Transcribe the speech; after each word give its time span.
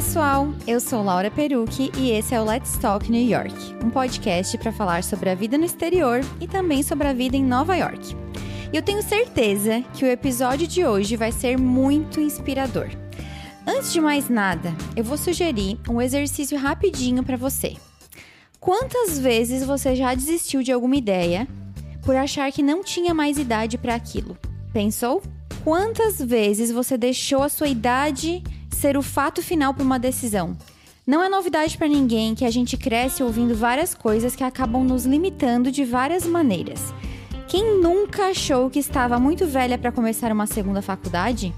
pessoal! 0.00 0.54
Eu 0.66 0.80
sou 0.80 1.02
Laura 1.02 1.30
Perucci 1.30 1.92
e 1.98 2.12
esse 2.12 2.34
é 2.34 2.40
o 2.40 2.44
Let's 2.44 2.78
Talk 2.78 3.12
New 3.12 3.22
York, 3.22 3.54
um 3.84 3.90
podcast 3.90 4.56
para 4.56 4.72
falar 4.72 5.04
sobre 5.04 5.28
a 5.28 5.34
vida 5.34 5.58
no 5.58 5.66
exterior 5.66 6.22
e 6.40 6.48
também 6.48 6.82
sobre 6.82 7.06
a 7.06 7.12
vida 7.12 7.36
em 7.36 7.44
Nova 7.44 7.76
York. 7.76 8.16
Eu 8.72 8.80
tenho 8.80 9.02
certeza 9.02 9.82
que 9.92 10.02
o 10.02 10.08
episódio 10.08 10.66
de 10.66 10.86
hoje 10.86 11.16
vai 11.16 11.30
ser 11.30 11.58
muito 11.58 12.18
inspirador. 12.18 12.88
Antes 13.66 13.92
de 13.92 14.00
mais 14.00 14.30
nada, 14.30 14.74
eu 14.96 15.04
vou 15.04 15.18
sugerir 15.18 15.78
um 15.86 16.00
exercício 16.00 16.56
rapidinho 16.56 17.22
para 17.22 17.36
você. 17.36 17.76
Quantas 18.58 19.18
vezes 19.18 19.62
você 19.62 19.94
já 19.94 20.14
desistiu 20.14 20.62
de 20.62 20.72
alguma 20.72 20.96
ideia 20.96 21.46
por 22.02 22.16
achar 22.16 22.50
que 22.50 22.62
não 22.62 22.82
tinha 22.82 23.12
mais 23.12 23.36
idade 23.36 23.76
para 23.76 23.96
aquilo? 23.96 24.34
Pensou? 24.72 25.22
Quantas 25.62 26.18
vezes 26.18 26.70
você 26.70 26.96
deixou 26.96 27.42
a 27.42 27.50
sua 27.50 27.68
idade 27.68 28.42
ser 28.80 28.96
o 28.96 29.02
fato 29.02 29.42
final 29.42 29.74
para 29.74 29.84
uma 29.84 29.98
decisão? 29.98 30.56
Não 31.06 31.22
é 31.22 31.28
novidade 31.28 31.76
para 31.76 31.86
ninguém 31.86 32.34
que 32.34 32.46
a 32.46 32.50
gente 32.50 32.78
cresce 32.78 33.22
ouvindo 33.22 33.54
várias 33.54 33.94
coisas 33.94 34.34
que 34.34 34.42
acabam 34.42 34.82
nos 34.82 35.04
limitando 35.04 35.70
de 35.70 35.84
várias 35.84 36.24
maneiras. 36.24 36.94
Quem 37.46 37.78
nunca 37.78 38.28
achou 38.28 38.70
que 38.70 38.78
estava 38.78 39.18
muito 39.18 39.46
velha 39.46 39.76
para 39.76 39.92
começar 39.92 40.32
uma 40.32 40.46
segunda 40.46 40.80
faculdade? 40.80 41.54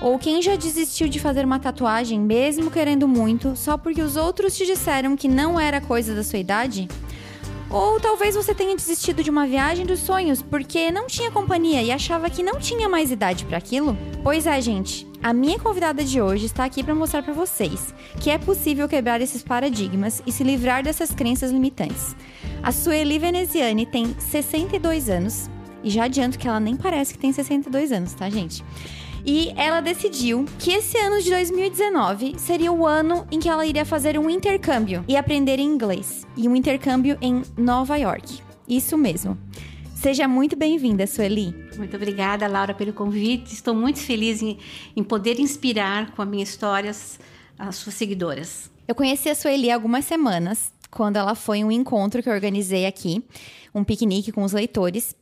Ou 0.00 0.18
quem 0.20 0.40
já 0.40 0.54
desistiu 0.54 1.08
de 1.08 1.18
fazer 1.18 1.44
uma 1.44 1.58
tatuagem, 1.58 2.20
mesmo 2.20 2.70
querendo 2.70 3.08
muito, 3.08 3.56
só 3.56 3.76
porque 3.76 4.00
os 4.00 4.14
outros 4.14 4.56
te 4.56 4.64
disseram 4.64 5.16
que 5.16 5.26
não 5.26 5.58
era 5.58 5.80
coisa 5.80 6.14
da 6.14 6.22
sua 6.22 6.38
idade? 6.38 6.86
Ou 7.68 7.98
talvez 7.98 8.36
você 8.36 8.54
tenha 8.54 8.76
desistido 8.76 9.22
de 9.24 9.30
uma 9.30 9.48
viagem 9.48 9.84
dos 9.84 9.98
sonhos 9.98 10.42
porque 10.42 10.92
não 10.92 11.08
tinha 11.08 11.30
companhia 11.30 11.82
e 11.82 11.90
achava 11.90 12.30
que 12.30 12.42
não 12.42 12.60
tinha 12.60 12.88
mais 12.88 13.10
idade 13.10 13.44
para 13.46 13.58
aquilo? 13.58 13.96
Pois 14.22 14.46
é, 14.46 14.60
gente. 14.60 15.10
A 15.22 15.32
minha 15.32 15.56
convidada 15.56 16.02
de 16.02 16.20
hoje 16.20 16.46
está 16.46 16.64
aqui 16.64 16.82
para 16.82 16.96
mostrar 16.96 17.22
para 17.22 17.32
vocês 17.32 17.94
que 18.20 18.28
é 18.28 18.38
possível 18.38 18.88
quebrar 18.88 19.20
esses 19.20 19.40
paradigmas 19.40 20.20
e 20.26 20.32
se 20.32 20.42
livrar 20.42 20.82
dessas 20.82 21.12
crenças 21.12 21.52
limitantes. 21.52 22.16
A 22.60 22.72
Sueli 22.72 23.20
Veneziani 23.20 23.86
tem 23.86 24.16
62 24.18 25.08
anos 25.08 25.48
e 25.84 25.90
já 25.90 26.04
adianto 26.04 26.36
que 26.36 26.48
ela 26.48 26.58
nem 26.58 26.74
parece 26.74 27.12
que 27.12 27.20
tem 27.20 27.32
62 27.32 27.92
anos, 27.92 28.14
tá, 28.14 28.28
gente? 28.28 28.64
E 29.24 29.52
ela 29.56 29.80
decidiu 29.80 30.44
que 30.58 30.72
esse 30.72 30.98
ano 30.98 31.22
de 31.22 31.30
2019 31.30 32.34
seria 32.36 32.72
o 32.72 32.84
ano 32.84 33.24
em 33.30 33.38
que 33.38 33.48
ela 33.48 33.64
iria 33.64 33.84
fazer 33.84 34.18
um 34.18 34.28
intercâmbio 34.28 35.04
e 35.06 35.16
aprender 35.16 35.60
inglês. 35.60 36.26
E 36.36 36.48
um 36.48 36.56
intercâmbio 36.56 37.16
em 37.20 37.42
Nova 37.56 37.96
York. 37.96 38.40
Isso 38.68 38.98
mesmo. 38.98 39.38
Seja 40.02 40.26
muito 40.26 40.56
bem-vinda, 40.56 41.06
Sueli. 41.06 41.54
Muito 41.76 41.94
obrigada, 41.94 42.48
Laura, 42.48 42.74
pelo 42.74 42.92
convite. 42.92 43.54
Estou 43.54 43.72
muito 43.72 44.00
feliz 44.00 44.42
em, 44.42 44.58
em 44.96 45.04
poder 45.04 45.38
inspirar 45.38 46.10
com 46.10 46.20
a 46.20 46.26
minha 46.26 46.42
história 46.42 46.90
as, 46.90 47.20
as 47.56 47.76
suas 47.76 47.94
seguidoras. 47.94 48.68
Eu 48.88 48.96
conheci 48.96 49.30
a 49.30 49.34
Sueli 49.36 49.70
há 49.70 49.74
algumas 49.76 50.04
semanas, 50.04 50.72
quando 50.90 51.18
ela 51.18 51.36
foi 51.36 51.58
em 51.58 51.64
um 51.64 51.70
encontro 51.70 52.20
que 52.20 52.28
eu 52.28 52.32
organizei 52.32 52.84
aqui, 52.84 53.24
um 53.72 53.84
piquenique 53.84 54.32
com 54.32 54.42
os 54.42 54.52
leitores. 54.52 55.14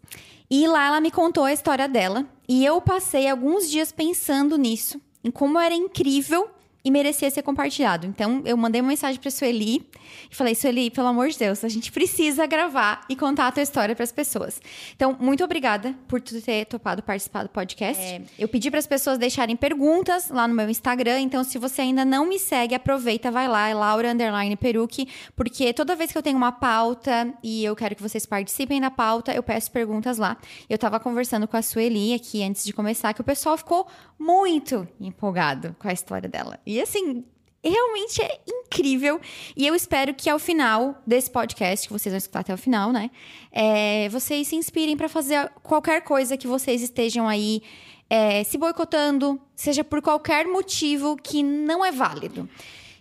E 0.50 0.66
lá 0.66 0.86
ela 0.86 1.00
me 1.02 1.10
contou 1.10 1.44
a 1.44 1.52
história 1.52 1.86
dela. 1.86 2.24
E 2.48 2.64
eu 2.64 2.80
passei 2.80 3.28
alguns 3.28 3.70
dias 3.70 3.92
pensando 3.92 4.56
nisso, 4.56 4.98
em 5.22 5.30
como 5.30 5.58
era 5.58 5.74
incrível 5.74 6.48
e 6.84 6.90
merecia 6.90 7.30
ser 7.30 7.42
compartilhado. 7.42 8.06
Então, 8.06 8.42
eu 8.44 8.56
mandei 8.56 8.80
uma 8.80 8.88
mensagem 8.88 9.20
para 9.20 9.30
Sueli 9.30 9.86
e 10.30 10.34
falei: 10.34 10.54
Sueli, 10.54 10.90
pelo 10.90 11.08
amor 11.08 11.28
de 11.28 11.38
Deus, 11.38 11.64
a 11.64 11.68
gente 11.68 11.92
precisa 11.92 12.46
gravar 12.46 13.04
e 13.08 13.16
contar 13.16 13.48
a 13.48 13.52
tua 13.52 13.62
história 13.62 13.94
para 13.94 14.04
as 14.04 14.12
pessoas. 14.12 14.60
Então, 14.94 15.16
muito 15.20 15.44
obrigada 15.44 15.94
por 16.08 16.20
tu 16.20 16.40
ter 16.40 16.64
topado 16.66 17.02
participar 17.02 17.42
do 17.42 17.48
podcast. 17.48 18.02
É, 18.02 18.22
eu 18.38 18.48
pedi 18.48 18.70
para 18.70 18.78
as 18.78 18.86
pessoas 18.86 19.18
deixarem 19.18 19.56
perguntas 19.56 20.30
lá 20.30 20.48
no 20.48 20.54
meu 20.54 20.68
Instagram. 20.68 21.20
Então, 21.20 21.44
se 21.44 21.58
você 21.58 21.82
ainda 21.82 22.04
não 22.04 22.26
me 22.26 22.38
segue, 22.38 22.74
aproveita, 22.74 23.30
vai 23.30 23.48
lá, 23.48 23.68
é 23.68 23.74
Laura 23.74 24.12
Underline 24.12 24.56
Peruque, 24.56 25.08
porque 25.36 25.72
toda 25.72 25.94
vez 25.94 26.12
que 26.12 26.18
eu 26.18 26.22
tenho 26.22 26.36
uma 26.36 26.52
pauta 26.52 27.32
e 27.42 27.64
eu 27.64 27.76
quero 27.76 27.94
que 27.94 28.02
vocês 28.02 28.24
participem 28.26 28.80
da 28.80 28.90
pauta, 28.90 29.32
eu 29.32 29.42
peço 29.42 29.70
perguntas 29.70 30.18
lá. 30.18 30.36
Eu 30.68 30.76
estava 30.76 30.98
conversando 30.98 31.46
com 31.46 31.56
a 31.56 31.62
Sueli 31.62 32.14
aqui 32.14 32.42
antes 32.42 32.64
de 32.64 32.72
começar, 32.72 33.12
que 33.12 33.20
o 33.20 33.24
pessoal 33.24 33.56
ficou 33.56 33.86
muito 34.18 34.86
empolgado 35.00 35.74
com 35.78 35.88
a 35.88 35.92
história 35.92 36.28
dela. 36.28 36.58
E 36.70 36.80
assim, 36.80 37.24
realmente 37.62 38.22
é 38.22 38.40
incrível. 38.48 39.20
E 39.56 39.66
eu 39.66 39.74
espero 39.74 40.14
que 40.14 40.28
ao 40.28 40.38
final 40.38 41.00
desse 41.06 41.30
podcast, 41.30 41.86
que 41.86 41.92
vocês 41.92 42.12
vão 42.12 42.18
escutar 42.18 42.40
até 42.40 42.54
o 42.54 42.58
final, 42.58 42.92
né? 42.92 43.10
É, 43.52 44.08
vocês 44.08 44.48
se 44.48 44.56
inspirem 44.56 44.96
para 44.96 45.08
fazer 45.08 45.50
qualquer 45.62 46.02
coisa 46.02 46.36
que 46.36 46.46
vocês 46.46 46.82
estejam 46.82 47.28
aí 47.28 47.62
é, 48.08 48.42
se 48.42 48.58
boicotando, 48.58 49.40
seja 49.54 49.84
por 49.84 50.02
qualquer 50.02 50.46
motivo 50.46 51.16
que 51.16 51.42
não 51.42 51.84
é 51.84 51.92
válido. 51.92 52.48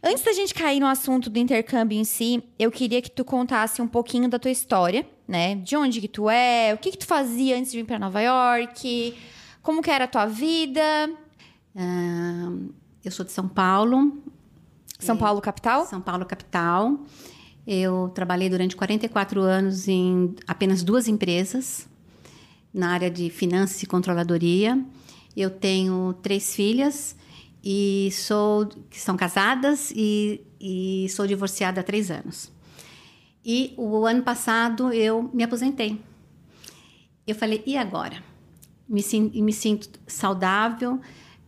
Antes 0.01 0.23
da 0.23 0.31
gente 0.31 0.53
cair 0.53 0.79
no 0.79 0.85
assunto 0.85 1.29
do 1.29 1.39
intercâmbio 1.39 1.97
em 1.97 2.05
si, 2.05 2.41
eu 2.57 2.71
queria 2.71 3.01
que 3.01 3.11
tu 3.11 3.25
contasse 3.25 3.81
um 3.81 3.87
pouquinho 3.87 4.29
da 4.29 4.39
tua 4.39 4.51
história, 4.51 5.05
né? 5.27 5.55
De 5.55 5.75
onde 5.75 5.99
que 5.99 6.07
tu 6.07 6.29
é, 6.29 6.73
o 6.73 6.77
que 6.77 6.91
que 6.91 6.97
tu 6.97 7.05
fazia 7.05 7.57
antes 7.57 7.71
de 7.71 7.79
vir 7.79 7.85
para 7.85 7.99
Nova 7.99 8.21
York, 8.21 9.17
como 9.61 9.81
que 9.81 9.89
era 9.89 10.05
a 10.05 10.07
tua 10.07 10.25
vida. 10.25 11.11
Eu 13.03 13.11
sou 13.11 13.25
de 13.25 13.31
São 13.31 13.47
Paulo. 13.47 14.21
São 14.99 15.15
Paulo, 15.15 15.39
capital? 15.39 15.85
São 15.85 16.01
Paulo, 16.01 16.25
capital. 16.25 16.99
Eu 17.65 18.11
trabalhei 18.13 18.49
durante 18.49 18.75
44 18.75 19.41
anos 19.41 19.87
em 19.87 20.35
apenas 20.45 20.83
duas 20.83 21.07
empresas, 21.07 21.87
na 22.73 22.89
área 22.91 23.09
de 23.09 23.29
finanças 23.29 23.81
e 23.81 23.85
controladoria. 23.85 24.83
Eu 25.35 25.49
tenho 25.49 26.13
três 26.21 26.53
filhas 26.53 27.15
e 27.63 28.09
sou 28.11 28.67
que 28.89 28.99
são 28.99 29.15
casadas 29.15 29.91
e, 29.95 30.41
e 30.59 31.07
sou 31.09 31.25
divorciada 31.25 31.79
há 31.79 31.83
três 31.83 32.11
anos. 32.11 32.51
E 33.45 33.73
o 33.77 34.05
ano 34.05 34.23
passado 34.23 34.91
eu 34.91 35.29
me 35.33 35.43
aposentei. 35.43 36.01
Eu 37.25 37.35
falei, 37.35 37.63
e 37.65 37.77
agora? 37.77 38.21
Me, 38.87 39.01
me 39.41 39.53
sinto 39.53 39.87
saudável, 40.07 40.99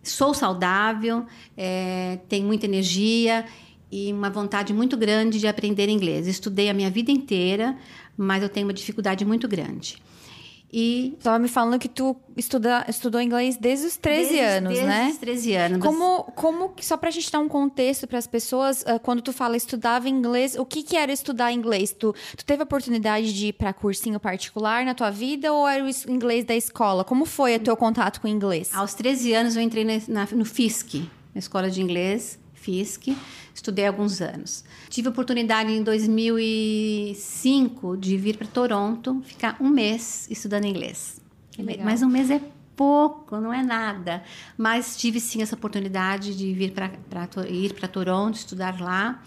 sou 0.03 0.33
saudável, 0.33 1.25
é, 1.55 2.19
tenho 2.27 2.45
muita 2.45 2.65
energia 2.65 3.45
e 3.91 4.11
uma 4.11 4.29
vontade 4.29 4.73
muito 4.73 4.95
grande 4.95 5.39
de 5.39 5.47
aprender 5.47 5.89
inglês. 5.89 6.27
Estudei 6.27 6.69
a 6.69 6.73
minha 6.73 6.89
vida 6.89 7.11
inteira, 7.11 7.77
mas 8.17 8.41
eu 8.41 8.49
tenho 8.49 8.65
uma 8.67 8.73
dificuldade 8.73 9.25
muito 9.25 9.47
grande. 9.47 9.97
E 10.73 11.15
estava 11.17 11.37
me 11.37 11.49
falando 11.49 11.77
que 11.77 11.89
tu 11.89 12.15
estuda, 12.37 12.85
estudou 12.87 13.19
inglês 13.19 13.57
desde 13.57 13.87
os 13.87 13.97
13 13.97 14.21
desde, 14.21 14.39
anos, 14.39 14.69
desde 14.69 14.87
né? 14.87 14.99
Desde 14.99 15.13
os 15.13 15.17
13 15.19 15.53
anos. 15.55 15.85
Como, 15.85 16.23
como 16.35 16.73
só 16.79 16.95
pra 16.95 17.11
gente 17.11 17.29
dar 17.29 17.39
um 17.39 17.49
contexto 17.49 18.07
para 18.07 18.17
as 18.17 18.25
pessoas, 18.25 18.81
uh, 18.83 18.99
quando 19.01 19.21
tu 19.21 19.33
fala 19.33 19.57
estudava 19.57 20.07
inglês, 20.07 20.55
o 20.55 20.65
que 20.65 20.81
que 20.81 20.95
era 20.95 21.11
estudar 21.11 21.51
inglês? 21.51 21.91
Tu, 21.91 22.15
tu 22.37 22.45
teve 22.45 22.61
a 22.61 22.63
oportunidade 22.63 23.33
de 23.33 23.47
ir 23.47 23.53
para 23.53 23.73
cursinho 23.73 24.19
particular 24.19 24.85
na 24.85 24.93
tua 24.93 25.09
vida 25.09 25.51
ou 25.51 25.67
era 25.67 25.83
o 25.83 25.89
inglês 26.09 26.45
da 26.45 26.55
escola? 26.55 27.03
Como 27.03 27.25
foi 27.25 27.57
o 27.57 27.59
teu 27.59 27.75
contato 27.75 28.21
com 28.21 28.27
o 28.27 28.31
inglês? 28.31 28.69
Aos 28.73 28.93
13 28.93 29.33
anos 29.33 29.55
eu 29.57 29.61
entrei 29.61 29.83
na, 29.83 30.01
na, 30.07 30.27
no 30.31 30.45
FISC, 30.45 31.09
na 31.35 31.39
escola 31.39 31.69
de 31.69 31.81
inglês, 31.81 32.39
FISC 32.61 33.15
estudei 33.53 33.87
alguns 33.87 34.21
anos. 34.21 34.63
Tive 34.89 35.07
a 35.07 35.11
oportunidade 35.11 35.71
em 35.71 35.83
2005 35.83 37.97
de 37.97 38.17
vir 38.17 38.37
para 38.37 38.47
Toronto, 38.47 39.21
ficar 39.25 39.57
um 39.59 39.69
mês 39.69 40.27
estudando 40.29 40.65
inglês. 40.65 41.21
Mas 41.83 42.01
um 42.01 42.07
mês 42.07 42.31
é 42.31 42.41
pouco, 42.75 43.37
não 43.37 43.53
é 43.53 43.61
nada. 43.61 44.23
Mas 44.57 44.97
tive 44.97 45.19
sim 45.19 45.41
essa 45.41 45.55
oportunidade 45.55 46.35
de 46.35 46.53
vir 46.53 46.71
para 46.71 46.89
ir 47.47 47.73
para 47.73 47.87
Toronto, 47.87 48.35
estudar 48.35 48.79
lá. 48.79 49.21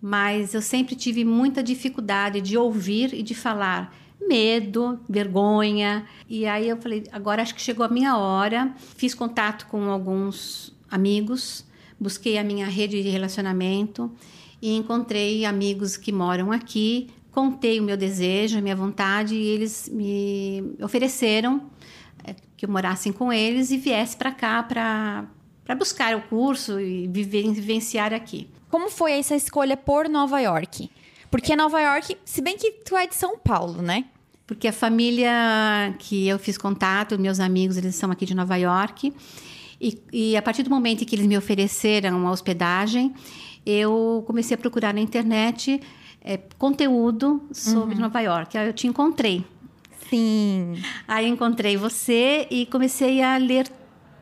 Mas 0.00 0.54
eu 0.54 0.62
sempre 0.62 0.96
tive 0.96 1.24
muita 1.24 1.62
dificuldade 1.62 2.40
de 2.40 2.56
ouvir 2.56 3.12
e 3.12 3.22
de 3.22 3.34
falar 3.34 3.94
medo, 4.26 4.98
vergonha. 5.08 6.06
E 6.28 6.46
aí 6.46 6.68
eu 6.68 6.76
falei, 6.78 7.04
agora 7.12 7.42
acho 7.42 7.54
que 7.54 7.60
chegou 7.60 7.84
a 7.84 7.88
minha 7.88 8.16
hora. 8.16 8.74
Fiz 8.96 9.14
contato 9.14 9.66
com 9.66 9.90
alguns 9.90 10.74
amigos 10.90 11.64
busquei 12.00 12.38
a 12.38 12.44
minha 12.44 12.66
rede 12.66 13.02
de 13.02 13.08
relacionamento 13.08 14.10
e 14.62 14.74
encontrei 14.74 15.44
amigos 15.44 15.96
que 15.96 16.10
moram 16.10 16.50
aqui, 16.50 17.10
contei 17.30 17.78
o 17.78 17.82
meu 17.82 17.96
desejo, 17.96 18.58
a 18.58 18.60
minha 18.60 18.76
vontade 18.76 19.34
e 19.34 19.46
eles 19.46 19.88
me 19.92 20.74
ofereceram 20.82 21.70
é, 22.24 22.34
que 22.56 22.64
eu 22.64 22.70
morasse 22.70 23.12
com 23.12 23.32
eles 23.32 23.70
e 23.70 23.76
viesse 23.76 24.16
para 24.16 24.32
cá 24.32 24.62
para 24.62 25.28
para 25.70 25.76
buscar 25.76 26.16
o 26.16 26.22
curso 26.22 26.80
e 26.80 27.06
viver, 27.06 27.48
vivenciar 27.52 28.12
aqui. 28.12 28.48
Como 28.68 28.90
foi 28.90 29.12
essa 29.12 29.36
escolha 29.36 29.76
por 29.76 30.08
Nova 30.08 30.40
York? 30.40 30.90
Porque 31.30 31.54
Nova 31.54 31.80
York, 31.80 32.16
se 32.24 32.42
bem 32.42 32.56
que 32.56 32.72
tu 32.72 32.96
é 32.96 33.06
de 33.06 33.14
São 33.14 33.38
Paulo, 33.38 33.80
né? 33.80 34.06
Porque 34.48 34.66
a 34.66 34.72
família 34.72 35.30
que 36.00 36.26
eu 36.26 36.40
fiz 36.40 36.58
contato, 36.58 37.16
meus 37.16 37.38
amigos, 37.38 37.76
eles 37.76 37.94
são 37.94 38.10
aqui 38.10 38.26
de 38.26 38.34
Nova 38.34 38.56
York. 38.56 39.14
E, 39.80 39.98
e 40.12 40.36
a 40.36 40.42
partir 40.42 40.62
do 40.62 40.70
momento 40.70 41.02
em 41.02 41.04
que 41.06 41.14
eles 41.14 41.26
me 41.26 41.38
ofereceram 41.38 42.18
uma 42.18 42.30
hospedagem, 42.30 43.14
eu 43.64 44.22
comecei 44.26 44.54
a 44.54 44.58
procurar 44.58 44.92
na 44.92 45.00
internet 45.00 45.80
é, 46.22 46.36
conteúdo 46.58 47.42
sobre 47.52 47.94
uhum. 47.94 48.00
Nova 48.02 48.20
York. 48.20 48.58
Aí 48.58 48.66
eu 48.66 48.72
te 48.72 48.86
encontrei. 48.86 49.44
Sim. 50.08 50.74
Aí 51.06 51.26
encontrei 51.26 51.76
você 51.76 52.46
e 52.50 52.66
comecei 52.66 53.22
a 53.22 53.36
ler 53.36 53.68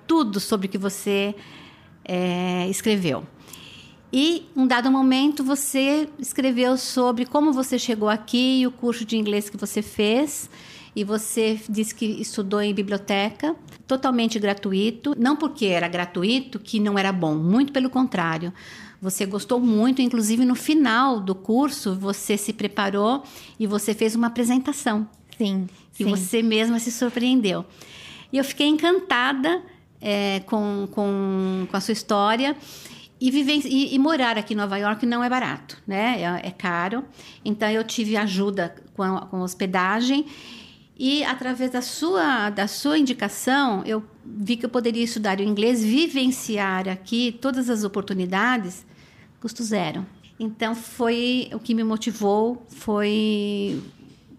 tudo 0.06 0.38
sobre 0.38 0.66
o 0.66 0.70
que 0.70 0.78
você 0.78 1.34
é, 2.04 2.68
escreveu. 2.68 3.24
E, 4.12 4.46
um 4.56 4.66
dado 4.66 4.90
momento, 4.90 5.44
você 5.44 6.08
escreveu 6.18 6.78
sobre 6.78 7.26
como 7.26 7.52
você 7.52 7.78
chegou 7.78 8.08
aqui 8.08 8.60
e 8.60 8.66
o 8.66 8.70
curso 8.70 9.04
de 9.04 9.18
inglês 9.18 9.50
que 9.50 9.56
você 9.56 9.82
fez. 9.82 10.48
E 10.98 11.04
você 11.04 11.60
disse 11.68 11.94
que 11.94 12.04
estudou 12.04 12.60
em 12.60 12.74
biblioteca, 12.74 13.54
totalmente 13.86 14.36
gratuito. 14.36 15.14
Não 15.16 15.36
porque 15.36 15.66
era 15.66 15.86
gratuito 15.86 16.58
que 16.58 16.80
não 16.80 16.98
era 16.98 17.12
bom, 17.12 17.36
muito 17.36 17.72
pelo 17.72 17.88
contrário. 17.88 18.52
Você 19.00 19.24
gostou 19.24 19.60
muito, 19.60 20.02
inclusive 20.02 20.44
no 20.44 20.56
final 20.56 21.20
do 21.20 21.36
curso, 21.36 21.94
você 21.94 22.36
se 22.36 22.52
preparou 22.52 23.22
e 23.60 23.64
você 23.64 23.94
fez 23.94 24.16
uma 24.16 24.26
apresentação. 24.26 25.08
Sim. 25.36 25.68
E 25.92 26.02
sim. 26.02 26.10
você 26.10 26.42
mesma 26.42 26.80
se 26.80 26.90
surpreendeu. 26.90 27.64
E 28.32 28.38
eu 28.38 28.42
fiquei 28.42 28.66
encantada 28.66 29.62
é, 30.00 30.40
com, 30.46 30.88
com, 30.90 31.68
com 31.70 31.76
a 31.76 31.80
sua 31.80 31.92
história. 31.92 32.56
E, 33.20 33.30
viver, 33.30 33.60
e, 33.66 33.94
e, 33.94 33.98
morar 34.00 34.36
aqui 34.36 34.54
em 34.54 34.56
Nova 34.56 34.76
York 34.76 35.06
não 35.06 35.22
é 35.22 35.30
barato, 35.30 35.80
né? 35.86 36.20
É, 36.22 36.48
é 36.48 36.50
caro. 36.50 37.04
Então 37.44 37.70
eu 37.70 37.84
tive 37.84 38.16
ajuda 38.16 38.74
com, 38.96 39.04
a, 39.04 39.26
com 39.26 39.40
hospedagem 39.42 40.26
e 40.98 41.22
através 41.22 41.70
da 41.70 41.80
sua 41.80 42.50
da 42.50 42.66
sua 42.66 42.98
indicação 42.98 43.84
eu 43.86 44.02
vi 44.24 44.56
que 44.56 44.66
eu 44.66 44.70
poderia 44.70 45.04
estudar 45.04 45.38
o 45.38 45.42
inglês, 45.42 45.82
vivenciar 45.84 46.88
aqui 46.88 47.38
todas 47.40 47.70
as 47.70 47.84
oportunidades, 47.84 48.84
custo 49.40 49.62
zero. 49.62 50.04
Então 50.40 50.74
foi 50.74 51.48
o 51.52 51.60
que 51.60 51.72
me 51.72 51.84
motivou, 51.84 52.66
foi 52.68 53.80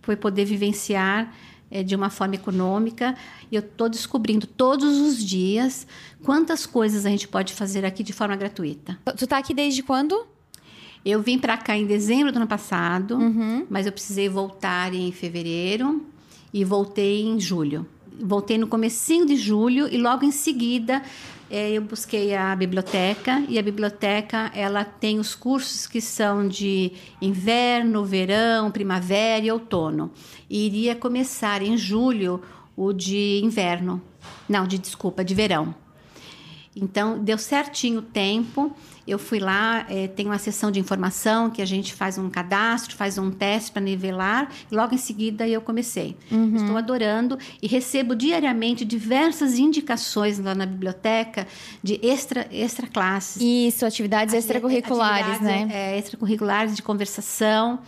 foi 0.01 0.17
poder 0.17 0.43
vivenciar 0.43 1.33
é, 1.71 1.81
de 1.83 1.95
uma 1.95 2.09
forma 2.09 2.35
econômica. 2.35 3.15
E 3.51 3.55
eu 3.55 3.61
estou 3.61 3.87
descobrindo 3.87 4.45
todos 4.45 4.97
os 4.99 5.23
dias 5.23 5.87
quantas 6.23 6.65
coisas 6.65 7.05
a 7.05 7.09
gente 7.09 7.27
pode 7.27 7.53
fazer 7.53 7.85
aqui 7.85 8.03
de 8.03 8.11
forma 8.11 8.35
gratuita. 8.35 8.97
Tu 9.15 9.27
tá 9.27 9.37
aqui 9.37 9.53
desde 9.53 9.81
quando? 9.81 10.25
Eu 11.05 11.21
vim 11.21 11.39
para 11.39 11.57
cá 11.57 11.77
em 11.77 11.85
dezembro 11.85 12.31
do 12.31 12.37
ano 12.37 12.47
passado, 12.47 13.15
uhum. 13.15 13.65
mas 13.69 13.85
eu 13.85 13.91
precisei 13.91 14.27
voltar 14.27 14.93
em 14.93 15.09
fevereiro 15.13 16.05
e 16.53 16.63
voltei 16.63 17.23
em 17.23 17.39
julho. 17.39 17.85
Voltei 18.21 18.57
no 18.57 18.67
comecinho 18.67 19.25
de 19.25 19.35
julho 19.35 19.87
e 19.87 19.97
logo 19.97 20.25
em 20.25 20.31
seguida 20.31 21.01
é, 21.49 21.71
eu 21.71 21.81
busquei 21.81 22.35
a 22.35 22.55
biblioteca 22.55 23.43
e 23.49 23.57
a 23.57 23.61
biblioteca 23.61 24.51
ela 24.53 24.85
tem 24.85 25.17
os 25.17 25.33
cursos 25.33 25.87
que 25.87 25.99
são 25.99 26.47
de 26.47 26.91
inverno, 27.19 28.05
verão, 28.05 28.69
primavera 28.69 29.43
e 29.43 29.51
outono. 29.51 30.11
E 30.47 30.67
iria 30.67 30.95
começar 30.95 31.63
em 31.63 31.75
julho 31.75 32.41
o 32.77 32.93
de 32.93 33.41
inverno, 33.43 34.01
não, 34.47 34.67
de 34.67 34.77
desculpa, 34.77 35.23
de 35.23 35.33
verão. 35.33 35.73
Então 36.81 37.17
deu 37.19 37.37
certinho 37.37 37.99
o 37.99 38.03
tempo 38.03 38.75
eu 39.09 39.17
fui 39.17 39.39
lá, 39.39 39.87
é, 39.89 40.07
tem 40.07 40.27
uma 40.27 40.37
sessão 40.37 40.69
de 40.69 40.79
informação 40.79 41.49
que 41.49 41.63
a 41.63 41.65
gente 41.65 41.95
faz 41.95 42.19
um 42.19 42.29
cadastro, 42.29 42.95
faz 42.95 43.17
um 43.17 43.31
teste 43.31 43.71
para 43.71 43.81
nivelar, 43.81 44.51
e 44.71 44.75
logo 44.75 44.93
em 44.93 44.99
seguida 44.99 45.47
eu 45.47 45.61
comecei. 45.61 46.15
Uhum. 46.29 46.55
Estou 46.55 46.77
adorando 46.77 47.37
e 47.59 47.67
recebo 47.67 48.15
diariamente 48.15 48.85
diversas 48.85 49.57
indicações 49.57 50.37
lá 50.37 50.53
na 50.53 50.65
biblioteca 50.65 51.47
de 51.81 51.99
extra, 52.03 52.47
extra 52.51 52.85
classes. 52.85 53.41
Isso, 53.41 53.83
atividades 53.83 54.33
extracurriculares, 54.33 55.37
atividades, 55.37 55.69
né? 55.69 55.95
É, 55.95 55.97
extracurriculares 55.97 56.75
de 56.75 56.83
conversação 56.83 57.79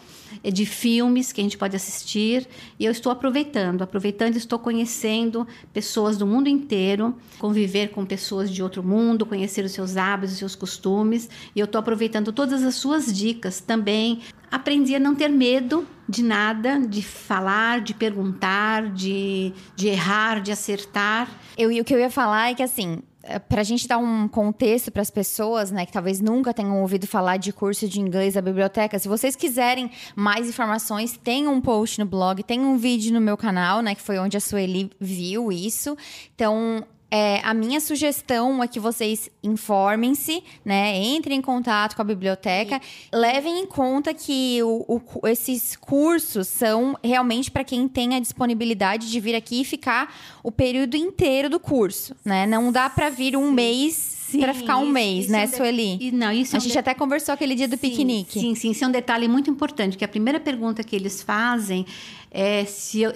de 0.43 0.65
filmes 0.65 1.31
que 1.31 1.41
a 1.41 1.43
gente 1.43 1.57
pode 1.57 1.75
assistir 1.75 2.47
e 2.79 2.85
eu 2.85 2.91
estou 2.91 3.11
aproveitando, 3.11 3.81
aproveitando, 3.81 4.35
estou 4.35 4.59
conhecendo 4.59 5.47
pessoas 5.73 6.17
do 6.17 6.25
mundo 6.25 6.47
inteiro, 6.47 7.15
conviver 7.39 7.89
com 7.89 8.05
pessoas 8.05 8.51
de 8.51 8.61
outro 8.61 8.83
mundo, 8.83 9.25
conhecer 9.25 9.63
os 9.63 9.71
seus 9.71 9.97
hábitos, 9.97 10.33
os 10.33 10.39
seus 10.39 10.55
costumes 10.55 11.29
e 11.55 11.59
eu 11.59 11.65
estou 11.65 11.79
aproveitando 11.79 12.31
todas 12.31 12.63
as 12.63 12.75
suas 12.75 13.11
dicas 13.11 13.59
também. 13.59 14.21
Aprendi 14.51 14.95
a 14.95 14.99
não 14.99 15.15
ter 15.15 15.29
medo 15.29 15.87
de 16.07 16.21
nada, 16.21 16.79
de 16.79 17.01
falar, 17.01 17.79
de 17.81 17.93
perguntar, 17.93 18.91
de, 18.91 19.53
de 19.75 19.87
errar, 19.87 20.41
de 20.41 20.51
acertar. 20.51 21.29
Eu, 21.57 21.69
o 21.69 21.85
que 21.85 21.93
eu 21.93 21.99
ia 21.99 22.09
falar 22.09 22.51
é 22.51 22.53
que 22.53 22.61
assim, 22.61 22.99
é, 22.99 23.10
para 23.47 23.61
a 23.61 23.63
gente 23.63 23.87
dar 23.87 23.97
um 23.97 24.27
contexto 24.27 24.91
para 24.91 25.01
as 25.01 25.09
pessoas, 25.09 25.71
né, 25.71 25.85
que 25.85 25.91
talvez 25.91 26.19
nunca 26.19 26.53
tenham 26.53 26.81
ouvido 26.81 27.05
falar 27.05 27.37
de 27.37 27.53
curso 27.53 27.87
de 27.87 27.99
inglês 27.99 28.33
da 28.33 28.41
biblioteca, 28.41 28.97
se 28.97 29.07
vocês 29.07 29.35
quiserem 29.35 29.91
mais 30.15 30.49
informações, 30.49 31.17
tem 31.17 31.47
um 31.47 31.61
post 31.61 31.99
no 31.99 32.05
blog, 32.05 32.41
tem 32.43 32.61
um 32.61 32.77
vídeo 32.77 33.13
no 33.13 33.21
meu 33.21 33.37
canal, 33.37 33.81
né, 33.81 33.93
que 33.95 34.01
foi 34.01 34.17
onde 34.17 34.37
a 34.37 34.39
Sueli 34.39 34.91
viu 34.99 35.51
isso. 35.51 35.95
Então, 36.33 36.83
é, 37.11 37.41
a 37.43 37.53
minha 37.53 37.81
sugestão 37.81 38.63
é 38.63 38.67
que 38.67 38.79
vocês 38.79 39.29
informem-se, 39.43 40.41
né? 40.63 40.97
Entrem 40.97 41.39
em 41.39 41.41
contato 41.41 41.93
com 41.93 42.01
a 42.01 42.05
biblioteca, 42.05 42.79
levem 43.11 43.59
em 43.59 43.65
conta 43.65 44.13
que 44.13 44.63
o, 44.63 44.85
o, 44.87 45.27
esses 45.27 45.75
cursos 45.75 46.47
são 46.47 46.97
realmente 47.03 47.51
para 47.51 47.65
quem 47.65 47.85
tem 47.89 48.15
a 48.15 48.19
disponibilidade 48.21 49.11
de 49.11 49.19
vir 49.19 49.35
aqui 49.35 49.59
e 49.59 49.65
ficar 49.65 50.15
o 50.41 50.53
período 50.53 50.95
inteiro 50.95 51.49
do 51.49 51.59
curso, 51.59 52.15
né? 52.23 52.47
Não 52.47 52.71
dá 52.71 52.89
para 52.89 53.09
vir 53.09 53.35
um 53.35 53.49
Sim. 53.49 53.53
mês 53.53 54.21
para 54.39 54.53
ficar 54.53 54.77
um 54.77 54.87
mês, 54.87 55.25
isso 55.25 55.31
né, 55.33 55.43
é 55.43 55.45
um 55.45 55.51
Sueli? 55.51 55.97
E, 55.99 56.11
não, 56.13 56.31
isso 56.31 56.55
a 56.55 56.57
é 56.57 56.59
um 56.59 56.61
gente 56.61 56.71
de... 56.71 56.79
até 56.79 56.93
conversou 56.93 57.33
aquele 57.33 57.53
dia 57.53 57.67
do 57.67 57.75
sim, 57.75 57.89
piquenique. 57.89 58.39
Sim, 58.39 58.55
sim, 58.55 58.71
isso 58.71 58.85
é 58.85 58.87
um 58.87 58.91
detalhe 58.91 59.27
muito 59.27 59.49
importante, 59.49 59.97
que 59.97 60.05
a 60.05 60.07
primeira 60.07 60.39
pergunta 60.39 60.81
que 60.85 60.95
eles 60.95 61.21
fazem 61.21 61.85
é 62.31 62.63
se 62.63 63.01
eu, 63.01 63.11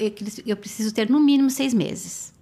eu 0.45 0.57
preciso 0.57 0.93
ter 0.93 1.09
no 1.09 1.17
mínimo 1.21 1.49
seis 1.49 1.73
meses 1.73 2.34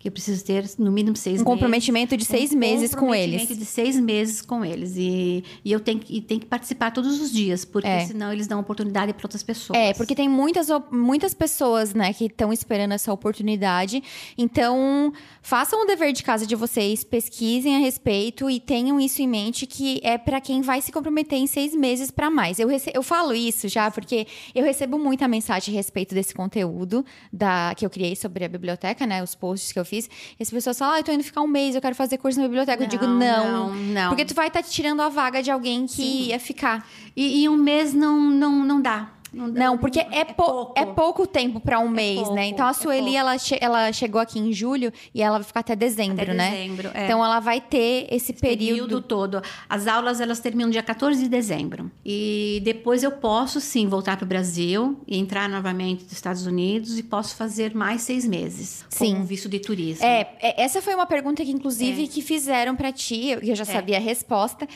que 0.00 0.08
eu 0.08 0.12
preciso 0.12 0.42
ter 0.42 0.64
no 0.78 0.90
mínimo 0.90 1.14
seis 1.14 1.34
um 1.34 1.44
meses. 1.44 1.44
comprometimento 1.44 2.16
de 2.16 2.24
seis 2.24 2.54
um 2.54 2.56
meses 2.56 2.94
com 2.94 3.14
eles. 3.14 3.42
Comprometimento 3.42 3.60
de 3.60 3.66
seis 3.66 4.00
meses 4.00 4.40
com 4.40 4.64
eles. 4.64 4.96
E, 4.96 5.44
e 5.62 5.70
eu 5.70 5.78
tenho, 5.78 6.00
e 6.08 6.22
tenho 6.22 6.40
que 6.40 6.46
participar 6.46 6.90
todos 6.90 7.20
os 7.20 7.30
dias, 7.30 7.66
porque 7.66 7.86
é. 7.86 8.06
senão 8.06 8.32
eles 8.32 8.46
dão 8.46 8.58
oportunidade 8.58 9.12
para 9.12 9.26
outras 9.26 9.42
pessoas. 9.42 9.78
É, 9.78 9.92
porque 9.92 10.14
tem 10.14 10.26
muitas, 10.26 10.68
muitas 10.90 11.34
pessoas, 11.34 11.92
né, 11.92 12.14
que 12.14 12.24
estão 12.24 12.50
esperando 12.50 12.92
essa 12.92 13.12
oportunidade. 13.12 14.02
Então, 14.38 15.12
façam 15.42 15.82
o 15.82 15.86
dever 15.86 16.14
de 16.14 16.22
casa 16.22 16.46
de 16.46 16.56
vocês, 16.56 17.04
pesquisem 17.04 17.76
a 17.76 17.78
respeito 17.78 18.48
e 18.48 18.58
tenham 18.58 18.98
isso 18.98 19.20
em 19.20 19.28
mente 19.28 19.66
que 19.66 20.00
é 20.02 20.16
para 20.16 20.40
quem 20.40 20.62
vai 20.62 20.80
se 20.80 20.90
comprometer 20.90 21.38
em 21.38 21.46
seis 21.46 21.74
meses 21.74 22.10
para 22.10 22.30
mais. 22.30 22.58
Eu, 22.58 22.68
rece... 22.68 22.90
eu 22.94 23.02
falo 23.02 23.34
isso 23.34 23.68
já 23.68 23.90
porque 23.90 24.26
eu 24.54 24.64
recebo 24.64 24.98
muita 24.98 25.28
mensagem 25.28 25.74
a 25.74 25.76
respeito 25.76 26.14
desse 26.14 26.32
conteúdo 26.32 27.04
da 27.30 27.74
que 27.76 27.84
eu 27.84 27.90
criei 27.90 28.16
sobre 28.16 28.46
a 28.46 28.48
biblioteca, 28.48 29.06
né, 29.06 29.22
os 29.22 29.34
posts 29.34 29.72
que 29.72 29.78
eu 29.78 29.89
fiz. 29.90 30.08
E 30.38 30.42
as 30.42 30.50
pessoas 30.50 30.78
falam, 30.78 30.94
ah, 30.94 31.00
eu 31.00 31.04
tô 31.04 31.12
indo 31.12 31.24
ficar 31.24 31.42
um 31.42 31.48
mês, 31.48 31.74
eu 31.74 31.80
quero 31.80 31.94
fazer 31.94 32.16
curso 32.18 32.38
na 32.38 32.46
biblioteca. 32.46 32.78
Não, 32.78 32.84
eu 32.84 32.88
digo, 32.88 33.06
não, 33.06 33.52
não, 33.52 33.74
não. 33.74 34.08
Porque 34.08 34.24
tu 34.24 34.34
vai 34.34 34.46
estar 34.46 34.62
tá 34.62 34.68
tirando 34.68 35.00
a 35.02 35.08
vaga 35.08 35.42
de 35.42 35.50
alguém 35.50 35.86
que 35.86 35.94
Sim. 35.94 36.22
ia 36.28 36.38
ficar. 36.40 36.86
E, 37.16 37.42
e 37.42 37.48
um 37.48 37.56
mês 37.56 37.92
não, 37.92 38.18
não, 38.30 38.64
não 38.64 38.80
dá. 38.80 39.08
Não, 39.32 39.48
não, 39.48 39.78
porque 39.78 40.00
é, 40.00 40.20
é, 40.20 40.24
pouco. 40.24 40.72
é 40.76 40.84
pouco 40.84 41.26
tempo 41.26 41.60
para 41.60 41.78
um 41.78 41.88
é 41.88 41.90
mês, 41.90 42.18
pouco, 42.18 42.34
né? 42.34 42.46
Então 42.46 42.66
a 42.66 42.70
é 42.70 42.72
Sueli, 42.72 43.16
ela, 43.16 43.38
che 43.38 43.56
ela 43.60 43.92
chegou 43.92 44.20
aqui 44.20 44.38
em 44.38 44.52
julho 44.52 44.92
e 45.14 45.22
ela 45.22 45.38
vai 45.38 45.44
ficar 45.44 45.60
até 45.60 45.76
dezembro, 45.76 46.22
até 46.22 46.34
né? 46.34 46.50
Dezembro, 46.50 46.90
é. 46.92 47.04
Então 47.04 47.24
ela 47.24 47.38
vai 47.38 47.60
ter 47.60 48.06
esse, 48.10 48.32
esse 48.32 48.34
período... 48.34 48.82
período 48.86 49.00
todo. 49.02 49.42
As 49.68 49.86
aulas 49.86 50.20
elas 50.20 50.40
terminam 50.40 50.70
dia 50.70 50.82
14 50.82 51.22
de 51.22 51.28
dezembro. 51.28 51.90
E 52.04 52.60
depois 52.64 53.02
eu 53.02 53.12
posso 53.12 53.60
sim 53.60 53.86
voltar 53.86 54.16
para 54.16 54.24
o 54.24 54.28
Brasil 54.28 55.00
e 55.06 55.18
entrar 55.18 55.48
novamente 55.48 56.04
nos 56.04 56.12
Estados 56.12 56.46
Unidos 56.46 56.98
e 56.98 57.02
posso 57.02 57.36
fazer 57.36 57.74
mais 57.74 58.02
seis 58.02 58.26
meses 58.26 58.84
sim. 58.88 59.14
com 59.14 59.24
visto 59.24 59.48
de 59.48 59.58
turismo. 59.60 60.04
É, 60.04 60.26
essa 60.56 60.82
foi 60.82 60.94
uma 60.94 61.06
pergunta 61.06 61.44
que 61.44 61.50
inclusive 61.50 62.08
que 62.08 62.22
fizeram 62.22 62.74
para 62.74 62.90
ti, 62.92 63.38
eu 63.42 63.54
já 63.54 63.64
sabia 63.64 63.96
a 63.96 64.00
resposta. 64.00 64.66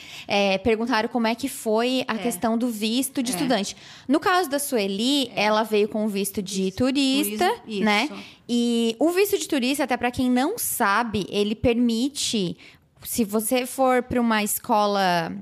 perguntaram 0.62 1.08
como 1.08 1.26
é 1.26 1.34
que 1.34 1.48
foi 1.48 2.04
a 2.06 2.16
questão 2.16 2.56
do 2.56 2.68
visto 2.68 3.22
de 3.22 3.32
estudante. 3.32 3.76
No 4.08 4.20
caso 4.20 4.43
caso 4.44 4.50
da 4.50 4.58
Sueli, 4.58 5.30
é. 5.34 5.44
ela 5.44 5.62
veio 5.62 5.88
com 5.88 6.04
o 6.04 6.08
visto 6.08 6.42
de 6.42 6.68
isso, 6.68 6.78
turista, 6.78 7.50
turismo, 7.62 7.84
né? 7.84 8.08
E 8.48 8.94
o 8.98 9.10
visto 9.10 9.38
de 9.38 9.48
turista, 9.48 9.84
até 9.84 9.96
para 9.96 10.10
quem 10.10 10.30
não 10.30 10.58
sabe, 10.58 11.26
ele 11.30 11.54
permite, 11.54 12.56
se 13.02 13.24
você 13.24 13.66
for 13.66 14.02
para 14.02 14.20
uma 14.20 14.42
escola 14.42 15.32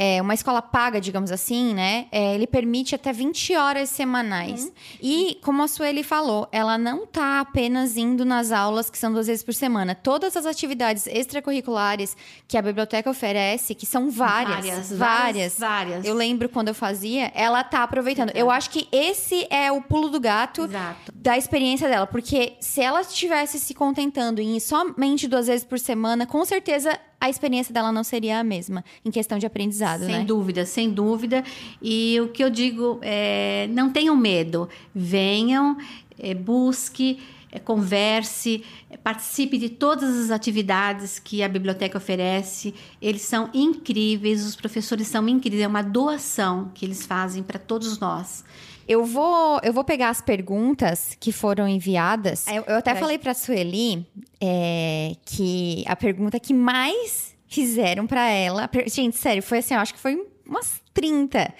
é, 0.00 0.22
uma 0.22 0.32
escola 0.32 0.62
paga, 0.62 1.00
digamos 1.00 1.32
assim, 1.32 1.74
né? 1.74 2.06
É, 2.12 2.36
ele 2.36 2.46
permite 2.46 2.94
até 2.94 3.12
20 3.12 3.56
horas 3.56 3.90
semanais. 3.90 4.66
Uhum. 4.66 4.72
E, 5.02 5.40
como 5.42 5.60
a 5.60 5.66
Sueli 5.66 6.04
falou, 6.04 6.46
ela 6.52 6.78
não 6.78 7.02
está 7.02 7.40
apenas 7.40 7.96
indo 7.96 8.24
nas 8.24 8.52
aulas 8.52 8.88
que 8.88 8.96
são 8.96 9.12
duas 9.12 9.26
vezes 9.26 9.42
por 9.42 9.52
semana. 9.52 9.96
Todas 9.96 10.36
as 10.36 10.46
atividades 10.46 11.08
extracurriculares 11.08 12.16
que 12.46 12.56
a 12.56 12.62
biblioteca 12.62 13.10
oferece, 13.10 13.74
que 13.74 13.84
são 13.84 14.08
várias. 14.08 14.56
Várias. 14.56 14.92
Várias. 14.92 15.58
várias. 15.58 16.04
Eu 16.04 16.14
lembro 16.14 16.48
quando 16.48 16.68
eu 16.68 16.74
fazia, 16.74 17.32
ela 17.34 17.62
está 17.62 17.82
aproveitando. 17.82 18.28
Exato. 18.28 18.38
Eu 18.38 18.52
acho 18.52 18.70
que 18.70 18.86
esse 18.92 19.48
é 19.50 19.72
o 19.72 19.82
pulo 19.82 20.10
do 20.10 20.20
gato 20.20 20.62
Exato. 20.66 21.10
da 21.12 21.36
experiência 21.36 21.88
dela. 21.88 22.06
Porque 22.06 22.52
se 22.60 22.80
ela 22.80 23.00
estivesse 23.00 23.58
se 23.58 23.74
contentando 23.74 24.40
em 24.40 24.56
ir 24.56 24.60
somente 24.60 25.26
duas 25.26 25.48
vezes 25.48 25.64
por 25.64 25.80
semana, 25.80 26.24
com 26.24 26.44
certeza 26.44 26.96
a 27.20 27.28
experiência 27.28 27.72
dela 27.72 27.90
não 27.90 28.04
seria 28.04 28.38
a 28.38 28.44
mesma 28.44 28.84
em 29.04 29.10
questão 29.10 29.38
de 29.38 29.46
aprendizado, 29.46 30.00
sem 30.00 30.08
né? 30.08 30.16
Sem 30.18 30.26
dúvida, 30.26 30.66
sem 30.66 30.90
dúvida. 30.90 31.44
E 31.82 32.20
o 32.20 32.28
que 32.28 32.42
eu 32.42 32.50
digo 32.50 32.98
é, 33.02 33.68
não 33.72 33.90
tenham 33.90 34.16
medo, 34.16 34.68
venham, 34.94 35.76
é, 36.18 36.34
busque. 36.34 37.18
é, 37.50 37.58
converse, 37.58 38.64
é, 38.90 38.96
participe 38.96 39.58
de 39.58 39.68
todas 39.68 40.24
as 40.24 40.30
atividades 40.30 41.18
que 41.18 41.42
a 41.42 41.48
biblioteca 41.48 41.98
oferece. 41.98 42.74
Eles 43.00 43.22
são 43.22 43.50
incríveis, 43.54 44.44
os 44.46 44.54
professores 44.54 45.08
são 45.08 45.26
incríveis, 45.28 45.62
é 45.62 45.66
uma 45.66 45.82
doação 45.82 46.70
que 46.74 46.84
eles 46.84 47.06
fazem 47.06 47.42
para 47.42 47.58
todos 47.58 47.98
nós. 47.98 48.44
Eu 48.88 49.04
vou, 49.04 49.60
eu 49.62 49.72
vou 49.72 49.84
pegar 49.84 50.08
as 50.08 50.22
perguntas 50.22 51.14
que 51.20 51.30
foram 51.30 51.68
enviadas. 51.68 52.46
Eu, 52.48 52.64
eu 52.66 52.76
até 52.76 52.94
falei 52.94 53.18
para 53.18 53.34
Sueli 53.34 54.06
é, 54.40 55.12
que 55.26 55.84
a 55.86 55.94
pergunta 55.94 56.40
que 56.40 56.54
mais 56.54 57.36
fizeram 57.46 58.06
para 58.06 58.26
ela. 58.30 58.68
Gente, 58.86 59.18
sério, 59.18 59.42
foi 59.42 59.58
assim, 59.58 59.74
eu 59.74 59.80
acho 59.80 59.92
que 59.92 60.00
foi 60.00 60.26
umas 60.46 60.80
30. 60.94 61.52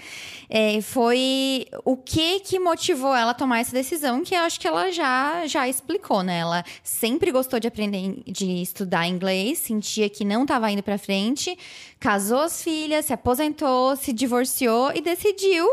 É, 0.48 0.80
foi 0.80 1.66
o 1.84 1.96
que 1.96 2.40
que 2.40 2.58
motivou 2.58 3.14
ela 3.14 3.32
a 3.32 3.34
tomar 3.34 3.60
essa 3.60 3.72
decisão, 3.72 4.24
que 4.24 4.34
eu 4.34 4.40
acho 4.40 4.58
que 4.58 4.66
ela 4.66 4.90
já, 4.90 5.46
já 5.46 5.68
explicou, 5.68 6.22
né? 6.22 6.38
Ela 6.38 6.64
sempre 6.82 7.30
gostou 7.30 7.60
de 7.60 7.68
aprender, 7.68 8.22
de 8.26 8.62
estudar 8.62 9.06
inglês, 9.06 9.58
sentia 9.58 10.08
que 10.08 10.24
não 10.24 10.42
estava 10.42 10.70
indo 10.70 10.82
para 10.82 10.96
frente, 10.96 11.56
casou 12.00 12.40
as 12.40 12.62
filhas, 12.62 13.04
se 13.04 13.12
aposentou, 13.12 13.94
se 13.96 14.14
divorciou 14.14 14.92
e 14.94 15.02
decidiu 15.02 15.68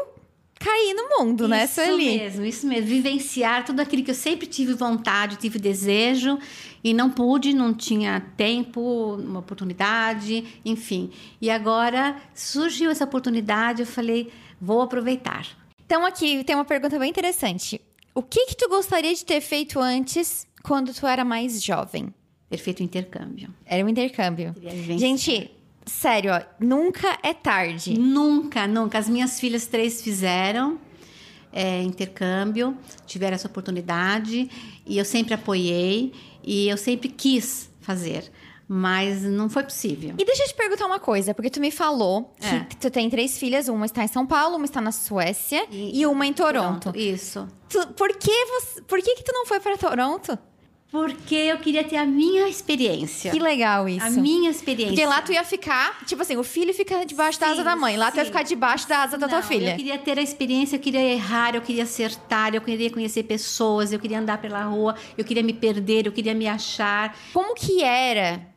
cair 0.59 0.93
no 0.93 1.19
mundo, 1.19 1.47
né, 1.47 1.67
Sueli? 1.67 2.07
Isso 2.07 2.17
mesmo, 2.17 2.45
isso 2.45 2.67
mesmo. 2.67 2.87
Vivenciar 2.87 3.65
tudo 3.65 3.79
aquilo 3.81 4.03
que 4.03 4.11
eu 4.11 4.15
sempre 4.15 4.47
tive 4.47 4.73
vontade, 4.73 5.37
tive 5.37 5.59
desejo 5.59 6.39
e 6.83 6.93
não 6.93 7.09
pude, 7.09 7.53
não 7.53 7.73
tinha 7.73 8.21
tempo, 8.37 9.15
uma 9.15 9.39
oportunidade, 9.39 10.43
enfim. 10.63 11.11
E 11.41 11.49
agora 11.49 12.15
surgiu 12.33 12.91
essa 12.91 13.03
oportunidade, 13.03 13.81
eu 13.81 13.87
falei, 13.87 14.31
vou 14.59 14.81
aproveitar. 14.81 15.47
Então 15.85 16.05
aqui 16.05 16.43
tem 16.43 16.55
uma 16.55 16.65
pergunta 16.65 16.97
bem 16.97 17.09
interessante. 17.09 17.79
O 18.13 18.23
que 18.23 18.45
que 18.47 18.55
tu 18.55 18.69
gostaria 18.69 19.13
de 19.13 19.25
ter 19.25 19.41
feito 19.41 19.79
antes, 19.79 20.47
quando 20.63 20.93
tu 20.93 21.05
era 21.05 21.25
mais 21.25 21.61
jovem? 21.61 22.13
Ter 22.49 22.57
feito 22.57 22.81
um 22.81 22.85
intercâmbio. 22.85 23.53
Era 23.65 23.83
um 23.83 23.89
intercâmbio. 23.89 24.55
Gente, 24.97 25.51
sério, 25.85 26.31
ó, 26.33 26.41
nunca 26.59 27.17
é 27.21 27.33
tarde. 27.33 27.99
Nunca, 27.99 28.67
nunca. 28.67 28.97
As 28.97 29.07
minhas 29.07 29.39
filhas 29.39 29.67
três 29.67 30.01
fizeram 30.01 30.79
é, 31.55 31.81
intercâmbio, 31.81 32.77
tiveram 33.05 33.35
essa 33.35 33.47
oportunidade 33.47 34.49
e 34.85 34.97
eu 34.97 35.05
sempre 35.05 35.33
apoiei 35.33 36.13
e 36.43 36.67
eu 36.67 36.77
sempre 36.77 37.07
quis 37.07 37.71
fazer. 37.79 38.29
Mas 38.67 39.21
não 39.21 39.47
foi 39.47 39.63
possível. 39.63 40.15
E 40.17 40.25
deixa 40.25 40.43
eu 40.43 40.47
te 40.47 40.55
perguntar 40.55 40.87
uma 40.87 40.99
coisa, 40.99 41.35
porque 41.35 41.51
tu 41.51 41.59
me 41.59 41.69
falou 41.69 42.33
que 42.39 42.47
é. 42.47 42.67
tu 42.79 42.89
tem 42.89 43.07
três 43.11 43.37
filhas, 43.37 43.67
uma 43.67 43.85
está 43.85 44.03
em 44.03 44.07
São 44.07 44.25
Paulo, 44.25 44.55
uma 44.55 44.65
está 44.65 44.81
na 44.81 44.91
Suécia 44.91 45.67
e, 45.69 46.01
e 46.01 46.05
uma 46.07 46.25
em 46.25 46.33
Toronto. 46.33 46.91
Toronto 46.91 46.99
isso. 46.99 47.47
Tu, 47.69 47.87
por 47.93 48.09
que, 48.17 48.45
você, 48.45 48.81
por 48.81 48.99
que, 48.99 49.15
que 49.15 49.23
tu 49.23 49.31
não 49.31 49.45
foi 49.45 49.59
para 49.59 49.77
Toronto? 49.77 50.37
Porque 50.91 51.35
eu 51.35 51.57
queria 51.57 51.83
ter 51.83 51.97
a 51.97 52.05
minha 52.05 52.47
experiência. 52.47 53.31
Que 53.31 53.39
legal 53.39 53.89
isso. 53.89 54.05
A 54.05 54.09
minha 54.09 54.49
experiência. 54.49 54.93
Porque 54.93 55.05
lá 55.05 55.21
tu 55.21 55.33
ia 55.33 55.43
ficar, 55.43 56.05
tipo 56.05 56.21
assim, 56.21 56.37
o 56.37 56.43
filho 56.43 56.73
fica 56.73 57.05
debaixo 57.05 57.37
sim, 57.37 57.45
da 57.45 57.51
asa 57.51 57.63
da 57.63 57.75
mãe, 57.75 57.97
lá 57.97 58.07
sim. 58.07 58.13
tu 58.13 58.17
ia 58.19 58.25
ficar 58.25 58.43
debaixo 58.43 58.87
da 58.87 59.03
asa 59.03 59.17
da 59.17 59.27
Não, 59.27 59.33
tua 59.33 59.41
filha. 59.41 59.71
Eu 59.71 59.77
queria 59.77 59.97
ter 59.97 60.17
a 60.17 60.21
experiência, 60.21 60.77
eu 60.77 60.79
queria 60.79 61.01
errar, 61.01 61.55
eu 61.55 61.61
queria 61.61 61.83
acertar, 61.83 62.55
eu 62.55 62.61
queria 62.61 62.89
conhecer 62.89 63.23
pessoas, 63.23 63.91
eu 63.91 63.99
queria 63.99 64.19
andar 64.19 64.37
pela 64.37 64.63
rua, 64.63 64.95
eu 65.17 65.25
queria 65.25 65.43
me 65.43 65.53
perder, 65.53 66.05
eu 66.05 66.11
queria 66.11 66.33
me 66.33 66.47
achar. 66.47 67.17
Como 67.33 67.55
que 67.55 67.83
era, 67.83 68.47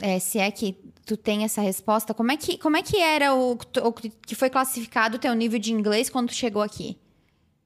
é, 0.00 0.18
se 0.18 0.38
é 0.38 0.50
que 0.50 0.76
tu 1.06 1.16
tem 1.16 1.44
essa 1.44 1.60
resposta, 1.60 2.12
como 2.14 2.32
é 2.32 2.36
que, 2.36 2.58
como 2.58 2.76
é 2.76 2.82
que 2.82 2.96
era 2.96 3.34
o, 3.34 3.52
o 3.52 3.92
que 3.92 4.34
foi 4.34 4.50
classificado 4.50 5.16
o 5.16 5.18
teu 5.20 5.34
nível 5.34 5.58
de 5.58 5.72
inglês 5.72 6.10
quando 6.10 6.28
tu 6.28 6.34
chegou 6.34 6.62
aqui? 6.62 6.96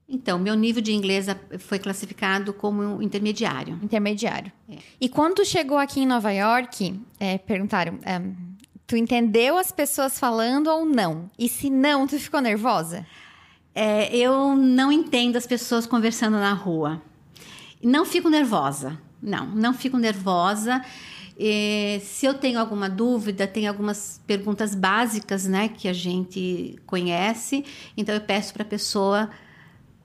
Então, 0.08 0.38
meu 0.38 0.54
nível 0.54 0.80
de 0.82 0.92
inglês 0.92 1.26
foi 1.58 1.78
classificado 1.78 2.54
como 2.54 3.02
intermediário. 3.02 3.78
Intermediário. 3.82 4.50
É. 4.66 4.76
E 4.98 5.06
quando 5.06 5.44
chegou 5.44 5.76
aqui 5.76 6.00
em 6.00 6.06
Nova 6.06 6.32
York, 6.32 6.98
é, 7.20 7.36
perguntaram, 7.36 7.98
é, 8.02 8.18
tu 8.86 8.96
entendeu 8.96 9.58
as 9.58 9.70
pessoas 9.70 10.18
falando 10.18 10.68
ou 10.68 10.86
não? 10.86 11.30
E 11.38 11.46
se 11.46 11.68
não, 11.68 12.06
tu 12.06 12.18
ficou 12.18 12.40
nervosa? 12.40 13.06
É, 13.74 14.16
eu 14.16 14.56
não 14.56 14.90
entendo 14.90 15.36
as 15.36 15.46
pessoas 15.46 15.86
conversando 15.86 16.38
na 16.38 16.54
rua. 16.54 17.02
Não 17.82 18.06
fico 18.06 18.30
nervosa. 18.30 18.98
Não, 19.22 19.46
não 19.46 19.74
fico 19.74 19.98
nervosa. 19.98 20.82
E, 21.38 22.00
se 22.02 22.24
eu 22.24 22.32
tenho 22.32 22.58
alguma 22.58 22.88
dúvida, 22.88 23.46
tem 23.46 23.68
algumas 23.68 24.20
perguntas 24.26 24.74
básicas, 24.74 25.44
né, 25.44 25.68
que 25.68 25.86
a 25.86 25.92
gente 25.92 26.76
conhece. 26.86 27.62
Então 27.94 28.14
eu 28.14 28.22
peço 28.22 28.54
para 28.54 28.62
a 28.62 28.66
pessoa 28.66 29.30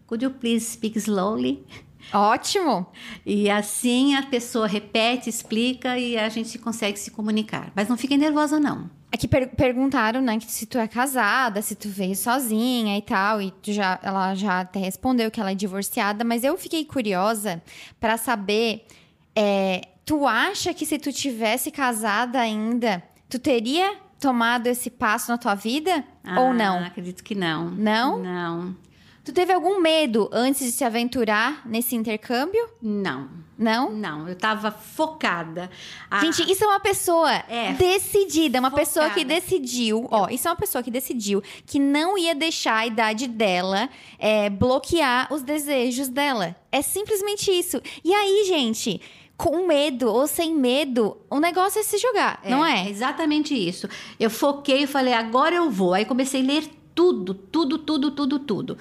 Could 0.08 0.24
you 0.24 0.32
please 0.32 0.66
speak 0.66 0.98
slowly? 1.00 1.66
Ótimo! 2.12 2.86
E 3.26 3.50
assim 3.50 4.16
a 4.16 4.24
pessoa 4.24 4.68
repete, 4.68 5.30
explica 5.30 5.98
e 5.98 6.18
a 6.18 6.28
gente 6.30 6.58
consegue 6.58 7.00
se 7.00 7.12
comunicar. 7.12 7.72
Mas 7.76 7.88
não 7.88 7.98
fiquem 7.98 8.18
nervosa, 8.18 8.60
não. 8.60 8.90
Aqui 9.12 9.28
per 9.28 9.50
perguntaram, 9.56 10.22
né, 10.22 10.40
que 10.40 10.52
se 10.52 10.66
tu 10.66 10.78
é 10.78 10.88
casada, 10.88 11.62
se 11.62 11.76
tu 11.76 11.88
veio 11.88 12.16
sozinha 12.16 12.98
e 12.98 13.02
tal, 13.02 13.42
e 13.42 13.52
tu 13.52 13.72
já, 13.72 14.00
ela 14.02 14.34
já 14.34 14.62
até 14.62 14.80
respondeu 14.80 15.30
que 15.30 15.40
ela 15.40 15.52
é 15.52 15.56
divorciada, 15.56 16.24
mas 16.24 16.44
eu 16.44 16.58
fiquei 16.58 16.84
curiosa 16.84 17.62
para 18.00 18.18
saber, 18.18 18.88
é, 19.36 19.82
tu 20.04 20.26
acha 20.26 20.74
que 20.74 20.84
se 20.84 20.98
tu 20.98 21.14
tivesse 21.14 21.70
casada 21.70 22.40
ainda, 22.40 23.04
tu 23.30 23.38
teria 23.38 23.98
tomado 24.20 24.68
esse 24.68 24.90
passo 24.90 25.30
na 25.30 25.38
tua 25.38 25.54
vida 25.54 26.04
ah, 26.24 26.42
ou 26.42 26.54
não? 26.54 26.84
Acredito 26.84 27.24
que 27.24 27.36
não. 27.36 27.70
Não? 27.70 28.20
Não. 28.20 28.76
Tu 29.24 29.32
teve 29.32 29.54
algum 29.54 29.80
medo 29.80 30.30
antes 30.34 30.66
de 30.66 30.72
se 30.74 30.84
aventurar 30.84 31.66
nesse 31.66 31.96
intercâmbio? 31.96 32.68
Não. 32.82 33.30
Não? 33.58 33.90
Não, 33.92 34.28
eu 34.28 34.36
tava 34.36 34.70
focada. 34.70 35.70
A... 36.12 36.20
Gente, 36.20 36.52
isso 36.52 36.64
é 36.66 36.68
uma 36.68 36.80
pessoa 36.80 37.32
é, 37.32 37.72
decidida, 37.74 38.60
uma 38.60 38.70
focada. 38.70 38.86
pessoa 38.86 39.10
que 39.12 39.24
decidiu, 39.24 40.08
ó, 40.12 40.28
isso 40.28 40.48
é 40.48 40.52
uma 40.52 40.58
pessoa 40.58 40.84
que 40.84 40.92
decidiu 40.92 41.42
que 41.66 41.80
não 41.80 42.18
ia 42.18 42.36
deixar 42.36 42.80
a 42.80 42.88
idade 42.88 43.28
dela 43.28 43.90
é, 44.20 44.50
bloquear 44.50 45.32
os 45.32 45.42
desejos 45.42 46.10
dela. 46.10 46.56
É 46.70 46.82
simplesmente 46.82 47.50
isso. 47.50 47.82
E 48.04 48.14
aí, 48.14 48.44
gente, 48.46 49.00
com 49.38 49.66
medo 49.66 50.12
ou 50.12 50.28
sem 50.28 50.54
medo, 50.54 51.16
o 51.30 51.40
negócio 51.40 51.80
é 51.80 51.84
se 51.84 51.98
jogar, 51.98 52.42
é, 52.44 52.50
não 52.50 52.66
é? 52.66 52.90
Exatamente 52.90 53.56
isso. 53.56 53.88
Eu 54.20 54.30
foquei 54.30 54.84
e 54.84 54.88
falei, 54.88 55.14
agora 55.14 55.56
eu 55.56 55.70
vou. 55.70 55.94
Aí 55.94 56.04
comecei 56.04 56.42
a 56.42 56.46
ler 56.46 56.70
tudo, 56.94 57.34
tudo, 57.34 57.78
tudo, 57.78 58.12
tudo, 58.12 58.40
tudo 58.40 58.78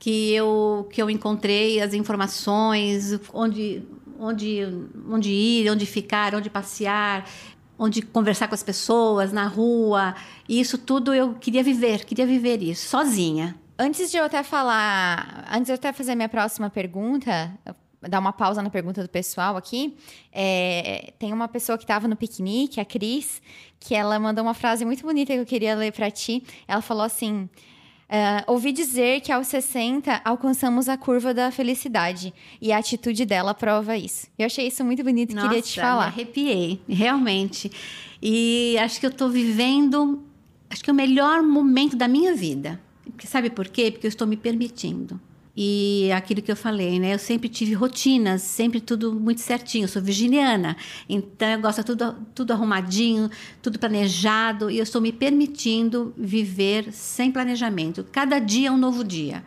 que 0.00 0.32
eu, 0.32 0.88
que 0.90 1.00
eu 1.00 1.10
encontrei 1.10 1.80
as 1.80 1.92
informações, 1.92 3.20
onde, 3.34 3.82
onde, 4.18 4.60
onde 5.06 5.30
ir, 5.30 5.70
onde 5.70 5.84
ficar, 5.84 6.34
onde 6.34 6.48
passear, 6.48 7.28
onde 7.78 8.00
conversar 8.00 8.48
com 8.48 8.54
as 8.54 8.62
pessoas, 8.62 9.30
na 9.30 9.46
rua. 9.46 10.14
E 10.48 10.58
isso 10.58 10.78
tudo 10.78 11.12
eu 11.12 11.34
queria 11.34 11.62
viver, 11.62 12.06
queria 12.06 12.26
viver 12.26 12.62
isso, 12.62 12.88
sozinha. 12.88 13.54
Antes 13.78 14.10
de 14.10 14.16
eu 14.16 14.24
até 14.24 14.42
falar, 14.42 15.46
antes 15.52 15.66
de 15.66 15.72
eu 15.72 15.74
até 15.74 15.92
fazer 15.92 16.14
minha 16.14 16.28
próxima 16.30 16.70
pergunta, 16.70 17.52
dar 18.00 18.20
uma 18.20 18.32
pausa 18.32 18.62
na 18.62 18.70
pergunta 18.70 19.02
do 19.02 19.08
pessoal 19.08 19.54
aqui. 19.54 19.98
É, 20.32 21.12
tem 21.18 21.30
uma 21.30 21.46
pessoa 21.46 21.76
que 21.76 21.84
estava 21.84 22.08
no 22.08 22.16
piquenique, 22.16 22.80
a 22.80 22.86
Cris, 22.86 23.42
que 23.78 23.94
ela 23.94 24.18
mandou 24.18 24.44
uma 24.44 24.54
frase 24.54 24.82
muito 24.86 25.02
bonita 25.02 25.34
que 25.34 25.40
eu 25.40 25.46
queria 25.46 25.74
ler 25.74 25.92
para 25.92 26.10
ti. 26.10 26.42
Ela 26.66 26.80
falou 26.80 27.02
assim: 27.02 27.50
Uh, 28.10 28.42
ouvi 28.48 28.72
dizer 28.72 29.20
que 29.20 29.30
aos 29.30 29.46
60 29.46 30.20
alcançamos 30.24 30.88
a 30.88 30.96
curva 30.96 31.32
da 31.32 31.52
felicidade 31.52 32.34
e 32.60 32.72
a 32.72 32.78
atitude 32.78 33.24
dela 33.24 33.54
prova 33.54 33.96
isso. 33.96 34.26
Eu 34.36 34.46
achei 34.46 34.66
isso 34.66 34.84
muito 34.84 35.04
bonito 35.04 35.30
e 35.32 35.40
queria 35.40 35.62
te 35.62 35.80
falar. 35.80 36.06
Me 36.06 36.12
arrepiei, 36.14 36.82
realmente. 36.88 37.70
E 38.20 38.76
acho 38.78 38.98
que 38.98 39.06
eu 39.06 39.10
estou 39.10 39.30
vivendo, 39.30 40.24
acho 40.68 40.82
que 40.82 40.90
é 40.90 40.92
o 40.92 40.96
melhor 40.96 41.40
momento 41.40 41.94
da 41.94 42.08
minha 42.08 42.34
vida. 42.34 42.80
Sabe 43.24 43.48
por 43.48 43.68
quê? 43.68 43.92
Porque 43.92 44.08
eu 44.08 44.10
estou 44.10 44.26
me 44.26 44.36
permitindo. 44.36 45.20
E 45.62 46.10
aquilo 46.12 46.40
que 46.40 46.50
eu 46.50 46.56
falei, 46.56 46.98
né? 46.98 47.12
Eu 47.12 47.18
sempre 47.18 47.46
tive 47.46 47.74
rotinas, 47.74 48.40
sempre 48.40 48.80
tudo 48.80 49.12
muito 49.12 49.42
certinho. 49.42 49.84
Eu 49.84 49.88
sou 49.88 50.00
virginiana, 50.00 50.74
então 51.06 51.46
eu 51.50 51.60
gosto 51.60 51.80
de 51.80 51.84
tudo, 51.84 52.16
tudo 52.34 52.54
arrumadinho, 52.54 53.30
tudo 53.60 53.78
planejado. 53.78 54.70
E 54.70 54.78
eu 54.78 54.82
estou 54.82 55.02
me 55.02 55.12
permitindo 55.12 56.14
viver 56.16 56.90
sem 56.94 57.30
planejamento. 57.30 58.02
Cada 58.10 58.38
dia 58.38 58.68
é 58.68 58.72
um 58.72 58.78
novo 58.78 59.04
dia. 59.04 59.44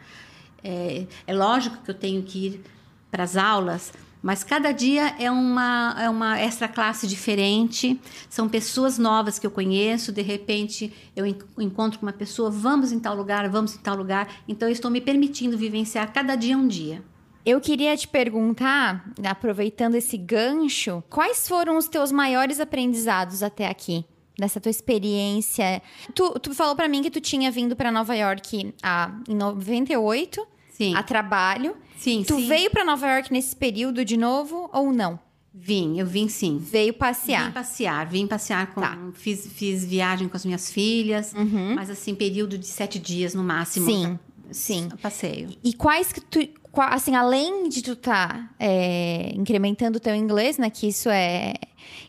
É, 0.63 1.08
é 1.25 1.34
lógico 1.34 1.79
que 1.84 1.89
eu 1.89 1.96
tenho 1.96 2.22
que 2.22 2.46
ir 2.46 2.62
para 3.10 3.24
as 3.24 3.36
aulas, 3.36 3.91
mas 4.24 4.42
cada 4.42 4.72
dia 4.72 5.13
é 5.20 5.30
uma, 5.30 5.96
é 6.00 6.10
uma 6.10 6.39
extra 6.39 6.70
classe 6.70 7.06
diferente, 7.06 8.00
são 8.30 8.48
pessoas 8.48 8.98
novas 8.98 9.38
que 9.38 9.46
eu 9.46 9.51
conheço, 9.51 10.13
de 10.13 10.22
repente 10.22 10.94
eu 11.13 11.25
encontro 11.60 12.00
uma 12.01 12.13
pessoa, 12.13 12.50
vamos 12.50 12.94
em 12.94 13.00
tal 13.00 13.13
lugar, 13.15 13.50
vamos 13.50 13.75
em 13.75 13.80
tal 13.80 13.98
lugar, 13.98 14.34
então 14.48 14.70
eu 14.70 14.72
estou 14.72 14.89
me 14.89 15.01
permitindo 15.01 15.58
vivenciar 15.58 16.13
cada 16.13 16.36
dia 16.36 16.58
um 16.58 16.65
dia. 16.65 17.03
Eu 17.46 17.60
queria 17.60 17.98
te 17.98 18.08
perguntar, 18.08 19.12
aproveitando 19.25 19.96
esse 19.96 20.18
gancho, 20.18 21.03
quais 21.10 21.46
foram 21.46 21.77
os 21.77 21.89
teus 21.89 22.10
maiores 22.10 22.62
aprendizados 22.62 23.44
até 23.44 23.68
aqui? 23.68 24.06
Dessa 24.39 24.62
tua 24.62 24.72
experiência. 24.72 25.82
Tu, 26.15 26.39
tu 26.39 26.56
falou 26.56 26.75
para 26.75 26.88
mim 26.88 27.03
que 27.03 27.12
tu 27.12 27.20
tinha 27.20 27.51
vindo 27.51 27.75
para 27.75 27.92
Nova 27.92 28.15
York 28.15 28.74
ah, 28.82 29.13
em 29.27 29.36
98 29.36 30.52
Sim. 30.90 30.96
A 30.96 31.04
trabalho. 31.04 31.75
Sim, 31.98 32.24
Tu 32.28 32.36
sim. 32.36 32.48
veio 32.48 32.70
pra 32.70 32.84
Nova 32.84 33.08
York 33.08 33.32
nesse 33.32 33.56
período 33.56 34.04
de 34.04 34.18
novo 34.18 34.70
ou 34.74 34.92
não? 34.92 35.20
Vim, 35.54 36.00
eu 36.00 36.06
vim 36.06 36.28
sim. 36.28 36.58
Veio 36.58 36.94
passear. 36.94 37.46
Vim 37.46 37.52
passear, 37.52 38.06
vim 38.10 38.28
passear 38.28 38.68
com. 38.74 38.82
Tá. 38.82 38.98
Fiz, 39.13 39.48
fiz 39.54 39.86
viagem 39.86 40.28
com 40.28 40.36
as 40.36 40.44
minhas 40.44 40.72
filhas, 40.72 41.34
mas 41.75 41.90
assim, 41.92 42.16
período 42.16 42.58
de 42.58 42.66
sete 42.66 42.98
dias 43.00 43.34
no 43.36 43.44
máximo. 43.44 43.86
Sim, 43.86 44.20
sim. 44.52 44.90
Passeio. 45.02 45.50
E 45.63 45.74
quais 45.74 46.12
que 46.12 46.20
tu. 46.20 46.40
qua- 46.72 46.88
Assim, 46.90 47.16
além 47.16 47.70
de 47.70 47.84
tu 47.84 47.96
tá 47.96 48.50
é, 48.60 49.32
incrementando 49.36 49.98
o 49.98 50.02
teu 50.02 50.16
inglês, 50.16 50.58
né? 50.58 50.72
Que 50.72 50.88
isso 50.88 51.08
é. 51.10 51.54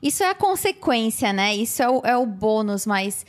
Isso 0.02 0.22
é 0.24 0.30
a 0.30 0.34
consequência, 0.34 1.30
né? 1.32 1.54
Isso 1.54 1.82
é 1.82 1.88
o, 1.90 2.00
é 2.02 2.16
o 2.16 2.24
bônus, 2.26 2.86
mas. 2.86 3.26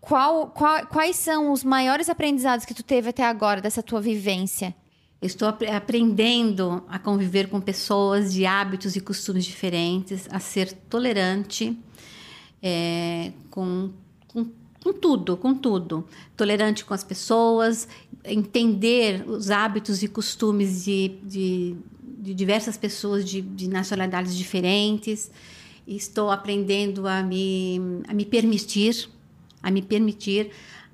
Qual, 0.00 0.48
qual- 0.48 0.86
quais 0.86 1.16
são 1.16 1.52
os 1.52 1.62
maiores 1.62 2.08
aprendizados 2.08 2.64
que 2.64 2.74
tu 2.74 2.82
teve 2.82 3.10
até 3.10 3.24
agora 3.24 3.60
dessa 3.60 3.82
tua 3.82 4.00
vivência? 4.00 4.74
Estou 5.20 5.46
apre- 5.46 5.68
aprendendo 5.70 6.82
a 6.88 6.98
conviver 6.98 7.48
com 7.48 7.60
pessoas 7.60 8.32
de 8.32 8.46
hábitos 8.46 8.96
e 8.96 9.00
costumes 9.00 9.44
diferentes, 9.44 10.26
a 10.30 10.40
ser 10.40 10.72
tolerante 10.88 11.76
é, 12.62 13.32
com, 13.50 13.90
com, 14.28 14.46
com 14.82 14.92
tudo, 14.94 15.36
com 15.36 15.54
tudo. 15.54 16.06
Tolerante 16.34 16.84
com 16.86 16.94
as 16.94 17.04
pessoas, 17.04 17.86
entender 18.24 19.24
os 19.28 19.50
hábitos 19.50 20.02
e 20.02 20.08
costumes 20.08 20.84
de, 20.84 21.08
de, 21.22 21.76
de 22.02 22.32
diversas 22.32 22.78
pessoas 22.78 23.28
de, 23.28 23.42
de 23.42 23.68
nacionalidades 23.68 24.34
diferentes. 24.34 25.30
Estou 25.86 26.30
aprendendo 26.30 27.06
a 27.06 27.22
me, 27.22 27.78
a 28.08 28.14
me 28.14 28.24
permitir, 28.24 29.06
a 29.62 29.70
me 29.70 29.82
permitir 29.82 30.50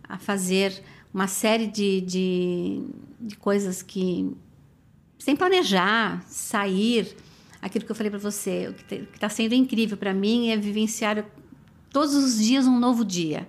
a 0.09 0.19
fazer 0.19 0.83
uma 1.13 1.27
série 1.27 1.67
de, 1.67 2.01
de, 2.03 2.83
de 3.21 3.37
coisas 3.37 3.83
que 3.83 4.31
sem 5.19 5.35
planejar, 5.35 6.23
sair, 6.29 7.17
aquilo 7.61 7.85
que 7.85 7.91
eu 7.91 7.97
falei 7.97 8.11
para 8.11 8.19
você, 8.19 8.69
o 8.69 8.75
que 8.75 8.95
está 9.15 9.29
sendo 9.29 9.55
incrível 9.55 9.97
para 9.97 10.15
mim 10.15 10.51
é 10.51 10.57
vivenciar 10.57 11.25
todos 11.91 12.15
os 12.15 12.39
dias 12.39 12.67
um 12.67 12.79
novo 12.79 13.05
dia 13.05 13.49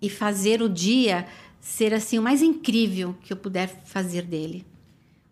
e 0.00 0.10
fazer 0.10 0.60
o 0.60 0.68
dia 0.68 1.26
ser 1.60 1.94
assim 1.94 2.18
o 2.18 2.22
mais 2.22 2.42
incrível 2.42 3.16
que 3.22 3.32
eu 3.32 3.36
puder 3.36 3.68
fazer 3.84 4.22
dele. 4.22 4.66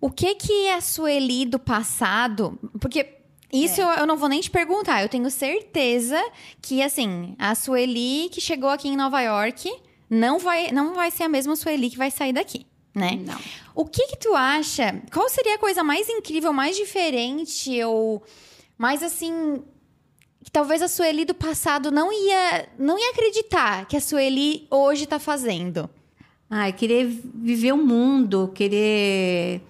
O 0.01 0.11
que 0.11 0.35
que 0.37 0.69
a 0.69 0.81
Sueli 0.81 1.45
do 1.45 1.59
passado. 1.59 2.59
Porque 2.81 3.20
isso 3.53 3.81
eu, 3.81 3.89
eu 3.89 4.07
não 4.07 4.17
vou 4.17 4.29
nem 4.29 4.41
te 4.41 4.51
perguntar. 4.51 5.03
Eu 5.03 5.09
tenho 5.09 5.31
certeza 5.31 6.21
que, 6.61 6.83
assim, 6.83 7.35
a 7.39 7.55
Sueli 7.55 8.29
que 8.31 8.41
chegou 8.41 8.71
aqui 8.71 8.89
em 8.89 8.97
Nova 8.97 9.21
York 9.21 9.71
não 10.09 10.39
vai, 10.39 10.71
não 10.73 10.95
vai 10.95 11.11
ser 11.11 11.25
a 11.25 11.29
mesma 11.29 11.57
Sueli 11.57 11.91
que 11.91 11.97
vai 11.97 12.11
sair 12.11 12.33
daqui, 12.33 12.67
né? 12.95 13.21
Não. 13.25 13.39
O 13.75 13.85
que 13.85 14.09
que 14.09 14.19
tu 14.19 14.35
acha? 14.35 15.01
Qual 15.13 15.29
seria 15.29 15.55
a 15.55 15.59
coisa 15.59 15.83
mais 15.83 16.09
incrível, 16.09 16.53
mais 16.53 16.77
diferente 16.77 17.83
ou 17.85 18.23
mais 18.77 19.03
assim 19.03 19.63
que 20.45 20.51
talvez 20.51 20.83
a 20.83 20.89
Sueli 20.89 21.25
do 21.25 21.35
passado 21.35 21.91
não 21.91 22.13
ia 22.13 22.69
não 22.79 22.99
ia 22.99 23.11
acreditar 23.11 23.87
que 23.87 23.97
a 23.97 24.01
Sueli 24.01 24.67
hoje 24.71 25.07
tá 25.07 25.19
fazendo? 25.19 25.89
Ai, 26.49 26.73
querer 26.73 27.07
viver 27.07 27.73
o 27.73 27.77
mundo, 27.77 28.51
querer 28.53 29.61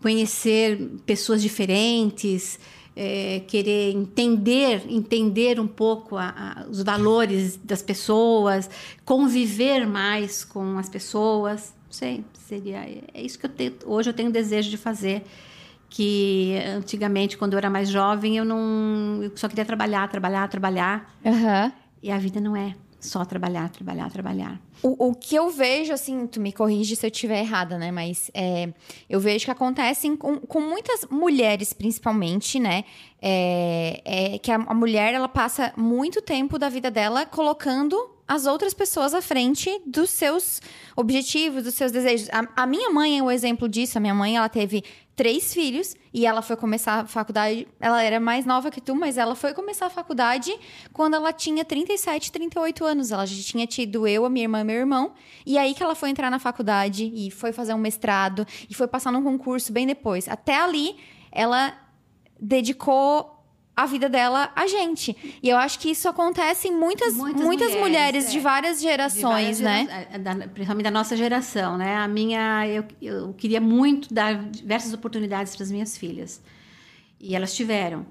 conhecer 0.00 0.78
pessoas 1.04 1.42
diferentes, 1.42 2.60
é, 2.96 3.40
querer 3.48 3.92
entender, 3.92 4.82
entender 4.88 5.58
um 5.58 5.66
pouco 5.66 6.16
a- 6.16 6.34
a- 6.36 6.66
os 6.70 6.82
valores 6.82 7.56
das 7.62 7.82
pessoas, 7.82 8.70
conviver 9.04 9.86
mais 9.86 10.44
com 10.44 10.78
as 10.78 10.88
pessoas. 10.88 11.74
Não 11.86 11.92
sei, 11.92 12.24
seria 12.46 12.78
é 13.12 13.20
isso 13.22 13.38
que 13.38 13.46
eu 13.46 13.50
tenho, 13.50 13.74
hoje 13.84 14.10
eu 14.10 14.14
tenho 14.14 14.30
desejo 14.30 14.70
de 14.70 14.76
fazer. 14.76 15.22
Que 15.90 16.56
antigamente, 16.76 17.36
quando 17.38 17.52
eu 17.52 17.58
era 17.58 17.70
mais 17.70 17.88
jovem, 17.88 18.36
eu 18.36 18.44
não, 18.44 19.20
eu 19.22 19.30
só 19.36 19.48
queria 19.48 19.64
trabalhar, 19.64 20.08
trabalhar, 20.08 20.48
trabalhar. 20.48 21.14
Aham. 21.24 21.72
E 22.02 22.10
a 22.10 22.18
vida 22.18 22.40
não 22.40 22.56
é 22.56 22.74
só 23.08 23.24
trabalhar, 23.24 23.68
trabalhar, 23.70 24.10
trabalhar. 24.10 24.60
O, 24.82 25.08
o 25.08 25.14
que 25.14 25.34
eu 25.34 25.50
vejo, 25.50 25.92
assim, 25.92 26.26
tu 26.26 26.40
me 26.40 26.52
corrige 26.52 26.96
se 26.96 27.06
eu 27.06 27.10
estiver 27.10 27.40
errada, 27.40 27.78
né? 27.78 27.90
Mas 27.90 28.30
é, 28.34 28.72
eu 29.08 29.20
vejo 29.20 29.44
que 29.44 29.50
acontecem 29.50 30.16
com, 30.16 30.38
com 30.38 30.60
muitas 30.60 31.06
mulheres, 31.10 31.72
principalmente, 31.72 32.58
né? 32.58 32.84
É, 33.20 34.02
é 34.04 34.38
que 34.38 34.50
a, 34.50 34.56
a 34.56 34.74
mulher, 34.74 35.14
ela 35.14 35.28
passa 35.28 35.72
muito 35.76 36.20
tempo 36.20 36.58
da 36.58 36.68
vida 36.68 36.90
dela 36.90 37.24
colocando 37.26 38.13
as 38.26 38.46
outras 38.46 38.72
pessoas 38.72 39.12
à 39.12 39.20
frente 39.20 39.70
dos 39.86 40.10
seus 40.10 40.60
objetivos, 40.96 41.62
dos 41.64 41.74
seus 41.74 41.92
desejos. 41.92 42.28
A, 42.30 42.62
a 42.62 42.66
minha 42.66 42.90
mãe 42.90 43.18
é 43.18 43.22
o 43.22 43.30
exemplo 43.30 43.68
disso. 43.68 43.98
A 43.98 44.00
minha 44.00 44.14
mãe, 44.14 44.36
ela 44.36 44.48
teve 44.48 44.82
três 45.14 45.52
filhos 45.52 45.94
e 46.12 46.26
ela 46.26 46.40
foi 46.40 46.56
começar 46.56 47.00
a 47.00 47.06
faculdade. 47.06 47.68
Ela 47.78 48.02
era 48.02 48.18
mais 48.18 48.46
nova 48.46 48.70
que 48.70 48.80
tu, 48.80 48.94
mas 48.94 49.18
ela 49.18 49.34
foi 49.34 49.52
começar 49.52 49.86
a 49.86 49.90
faculdade 49.90 50.52
quando 50.92 51.14
ela 51.14 51.32
tinha 51.32 51.64
37, 51.64 52.32
38 52.32 52.84
anos. 52.84 53.12
Ela 53.12 53.26
já 53.26 53.42
tinha 53.42 53.66
tido 53.66 54.06
eu, 54.06 54.24
a 54.24 54.30
minha 54.30 54.44
irmã 54.44 54.60
e 54.60 54.64
meu 54.64 54.76
irmão. 54.76 55.12
E 55.44 55.58
aí 55.58 55.74
que 55.74 55.82
ela 55.82 55.94
foi 55.94 56.08
entrar 56.08 56.30
na 56.30 56.38
faculdade 56.38 57.12
e 57.14 57.30
foi 57.30 57.52
fazer 57.52 57.74
um 57.74 57.78
mestrado 57.78 58.46
e 58.68 58.74
foi 58.74 58.86
passar 58.86 59.12
num 59.12 59.22
concurso 59.22 59.70
bem 59.70 59.86
depois. 59.86 60.28
Até 60.28 60.56
ali, 60.56 60.96
ela 61.30 61.74
dedicou 62.40 63.33
a 63.76 63.86
vida 63.86 64.08
dela 64.08 64.50
a 64.54 64.66
gente. 64.66 65.16
E 65.42 65.48
eu 65.48 65.56
acho 65.56 65.78
que 65.78 65.90
isso 65.90 66.08
acontece 66.08 66.68
em 66.68 66.72
muitas, 66.76 67.14
muitas, 67.14 67.42
Muitas 67.42 67.68
mulheres, 67.70 67.80
mulheres, 68.24 68.32
de 68.32 68.38
é. 68.38 68.40
várias 68.40 68.76
De 68.78 68.82
gerações, 68.84 69.22
várias 69.58 69.60
né? 69.60 69.86
gera- 69.86 70.08
é, 70.12 70.18
da- 70.18 70.48
principalmente 70.48 70.84
da 70.84 70.90
nossa 70.90 71.16
geração, 71.16 71.76
né? 71.76 71.96
A 71.96 72.06
minha, 72.06 72.66
eu, 72.68 72.84
eu 73.02 73.32
queria 73.34 73.60
muito 73.60 74.12
dar 74.14 74.34
diversas 74.44 74.92
oportunidades 74.92 75.54
para 75.56 75.64
as 75.64 75.70
minhas 75.72 75.96
filhas 75.98 76.40
e 77.20 77.34
elas 77.34 77.54
tiveram. 77.54 78.06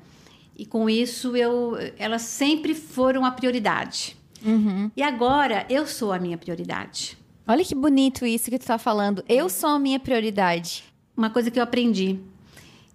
E 0.56 0.66
com 0.66 0.90
isso 0.90 1.36
eu, 1.36 1.76
elas 1.98 2.22
sempre 2.24 2.76
foram 2.76 3.26
a 3.26 3.32
prioridade. 3.32 4.16
Uhum. 4.46 4.92
E 4.96 5.02
agora 5.02 5.66
eu 5.70 5.88
sou 5.88 6.12
a 6.12 6.20
minha 6.20 6.38
prioridade. 6.38 7.18
Olha 7.48 7.64
que 7.64 7.74
bonito 7.74 8.26
isso 8.26 8.50
que 8.52 8.60
tu 8.60 8.66
tá 8.66 8.78
falando. 8.78 9.24
Eu 9.28 9.50
sou 9.50 9.70
a 9.70 9.80
minha 9.80 10.00
prioridade. 10.00 10.84
Uma 11.16 11.30
coisa 11.30 11.50
que 11.50 11.60
eu 11.60 11.64
aprendi 11.64 12.20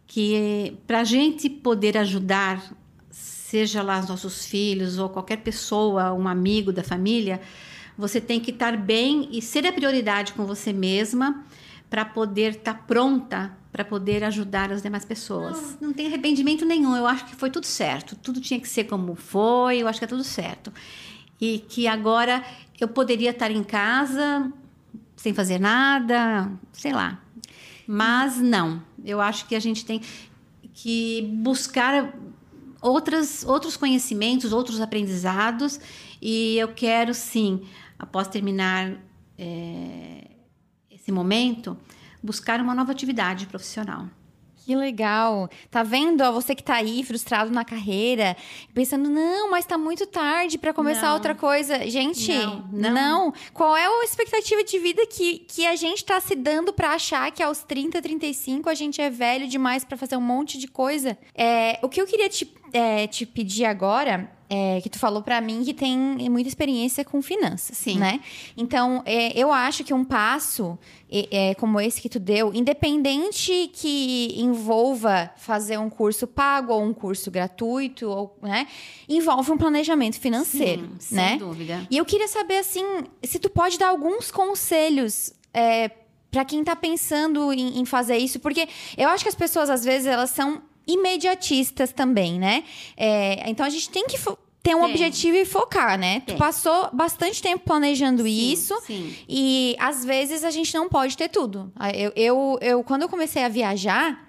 que 0.09 0.77
para 0.87 1.01
a 1.01 1.05
gente 1.05 1.49
poder 1.51 1.97
ajudar, 1.99 2.75
seja 3.11 3.83
lá 3.83 4.01
os 4.01 4.09
nossos 4.09 4.47
filhos 4.47 4.99
ou 4.99 5.11
qualquer 5.11 5.37
pessoa, 5.37 6.13
um 6.15 6.27
amigo 6.27 6.73
da 6.73 6.83
família, 6.83 7.41
você 7.97 8.21
tem 8.21 8.41
que 8.41 8.51
estar 8.51 8.77
bem 8.77 9.29
e 9.31 9.43
ser 9.43 9.67
a 9.67 9.73
prioridade 9.73 10.33
com 10.33 10.47
você 10.47 10.73
mesma 10.73 11.45
para 11.91 12.05
poder 12.05 12.53
estar 12.57 12.87
pronta 12.87 13.57
para 13.71 13.85
poder 13.85 14.25
ajudar 14.25 14.73
as 14.73 14.83
demais 14.83 15.05
pessoas. 15.05 15.77
Não, 15.81 15.89
não 15.89 15.93
tem 15.93 16.07
arrependimento 16.07 16.65
nenhum. 16.65 16.97
Eu 16.97 17.07
acho 17.07 17.27
que 17.27 17.37
foi 17.37 17.51
tudo 17.51 17.67
certo. 17.67 18.17
Tudo 18.17 18.41
tinha 18.41 18.59
que 18.59 18.69
ser 18.69 18.85
como 18.85 19.15
foi. 19.15 19.79
Eu 19.79 19.89
acho 19.89 19.99
que 19.99 20.05
é 20.05 20.09
tudo 20.09 20.25
certo. 20.25 20.73
E 21.41 21.59
que 21.69 21.87
agora 21.87 22.43
eu 22.81 22.89
poderia 22.89 23.31
estar 23.31 23.51
em 23.51 23.63
casa 23.63 24.51
sem 25.15 25.35
fazer 25.35 25.59
nada, 25.59 26.51
sei 26.73 26.93
lá. 26.93 27.21
Mas 27.91 28.37
não. 28.37 28.83
Eu 29.03 29.19
acho 29.19 29.47
que 29.47 29.55
a 29.55 29.61
gente 29.61 29.83
tem 29.83 30.03
que 30.75 31.23
buscar 31.39 32.15
outras, 32.83 33.43
outros 33.47 33.79
conhecimentos, 33.79 34.53
outros 34.53 34.79
aprendizados. 34.79 35.81
E 36.21 36.59
eu 36.59 36.69
quero, 36.69 37.15
sim, 37.15 37.63
após 37.99 38.29
terminar 38.29 38.93
é, 39.39 40.33
esse 40.91 41.11
momento, 41.11 41.79
buscar 42.23 42.61
uma 42.61 42.75
nova 42.75 42.93
atividade 42.93 43.47
profissional. 43.47 44.07
Que 44.69 44.77
legal. 44.77 45.49
Tá 45.71 45.83
vendo? 45.83 46.21
Ó, 46.21 46.31
você 46.31 46.55
que 46.55 46.63
tá 46.63 46.75
aí 46.75 47.03
frustrado 47.03 47.51
na 47.51 47.65
carreira, 47.65 48.37
pensando, 48.75 49.09
não, 49.09 49.51
mas 49.51 49.65
tá 49.65 49.79
muito 49.79 50.05
tarde 50.07 50.59
pra 50.59 50.75
começar 50.75 51.07
Não. 51.07 51.15
outra 51.15 51.35
coisa. 51.35 51.89
Gente, 51.89 52.31
Não, 52.35 52.69
não, 52.71 52.91
não. 52.93 53.35
Qual 53.55 53.75
é 53.75 53.87
a 53.87 54.05
expectativa 54.05 54.63
de 54.63 54.79
vida 54.79 55.07
que, 55.07 55.39
que 55.39 55.67
a 55.67 55.75
gente 55.75 56.05
tá 56.05 56.21
se 56.21 56.35
dando 56.35 56.71
pra 56.71 56.91
achar 56.91 57.33
que 57.33 57.43
aos 57.43 57.63
30, 57.63 58.03
35 58.03 58.69
a 58.69 58.75
gente 58.75 59.01
é 59.01 59.09
velho 59.09 59.49
demais 59.49 59.87
pra 59.87 59.97
fazer 59.97 60.19
um 60.19 60.21
monte 60.21 60.59
de 60.59 60.69
coisa? 60.69 61.17
É, 61.35 61.79
o 61.83 61.89
que 61.89 61.99
eu 61.99 62.07
queria 62.07 62.29
te, 62.29 62.55
é, 62.71 63.07
te 63.07 63.25
pedir 63.25 63.65
agora 63.65 64.31
é 64.51 64.81
que 64.81 64.89
tu 64.89 64.99
falou 64.99 65.23
pra 65.23 65.41
mim 65.41 65.63
que 65.63 65.75
tem 65.75 65.97
muita 66.31 66.49
experiência 66.49 67.05
com 67.05 67.21
finanças, 67.21 67.77
Sim. 67.77 67.99
né? 67.99 68.21
Então, 68.57 69.03
é, 69.05 69.39
eu 69.39 69.53
acho 69.53 69.85
que 69.85 69.93
um 69.93 70.05
passo 70.05 70.79
é, 71.11 71.51
é, 71.51 71.55
como 71.55 71.81
esse 71.81 72.01
que 72.01 72.09
tu 72.09 72.19
deu, 72.19 72.55
independente 72.55 73.71
que 73.75 74.35
envolva 74.37 75.31
fazer 75.37 75.79
um 75.79 75.91
curso 75.91 76.27
pago 76.27 76.73
ou 76.73 76.83
um 76.83 76.95
curso 76.95 77.31
gratuito, 77.31 78.09
ou, 78.09 78.39
né? 78.43 78.67
Envolve 79.09 79.53
um 79.53 79.59
planejamento 79.59 80.19
financeiro, 80.19 80.89
Sim, 80.99 81.15
né? 81.15 81.29
Sem 81.31 81.39
dúvida. 81.39 81.87
E 81.91 81.97
eu 81.97 82.05
queria 82.05 82.29
saber, 82.29 82.59
assim, 82.59 82.85
se 83.23 83.39
tu 83.39 83.51
pode 83.51 83.79
dar 83.79 83.89
alguns 83.89 84.31
conselhos 84.31 85.33
é, 85.53 85.91
para 86.31 86.45
quem 86.45 86.63
tá 86.63 86.77
pensando 86.77 87.53
em, 87.53 87.81
em 87.81 87.85
fazer 87.85 88.17
isso, 88.17 88.39
porque 88.41 88.69
eu 88.97 89.09
acho 89.09 89.25
que 89.25 89.29
as 89.29 89.35
pessoas, 89.35 89.71
às 89.71 89.85
vezes, 89.85 90.07
elas 90.07 90.31
são 90.31 90.63
imediatistas 90.89 91.93
também, 91.93 92.39
né? 92.39 92.65
É, 92.97 93.49
então 93.49 93.65
a 93.65 93.71
gente 93.71 93.91
tem 93.91 94.07
que. 94.07 94.19
ter 94.63 94.75
um 94.75 94.81
Tem. 94.83 94.91
objetivo 94.91 95.37
e 95.37 95.45
focar, 95.45 95.99
né? 95.99 96.21
Tem. 96.21 96.35
Tu 96.35 96.39
passou 96.39 96.89
bastante 96.93 97.41
tempo 97.41 97.65
planejando 97.65 98.23
Sim, 98.25 98.53
isso. 98.53 98.75
sim. 98.87 99.15
E 99.29 99.77
às 99.79 100.05
vezes 100.05 100.43
a 100.43 100.51
gente 100.51 100.75
não 100.75 100.89
pode 100.89 101.17
ter 101.17 101.29
tudo. 101.29 101.73
Ah, 101.77 101.91
Eu, 101.91 102.13
eu, 102.17 102.59
eu 102.61 102.83
quando 102.85 103.03
eu 103.03 103.09
comecei 103.09 103.45
a 103.45 103.49
viajar, 103.49 104.29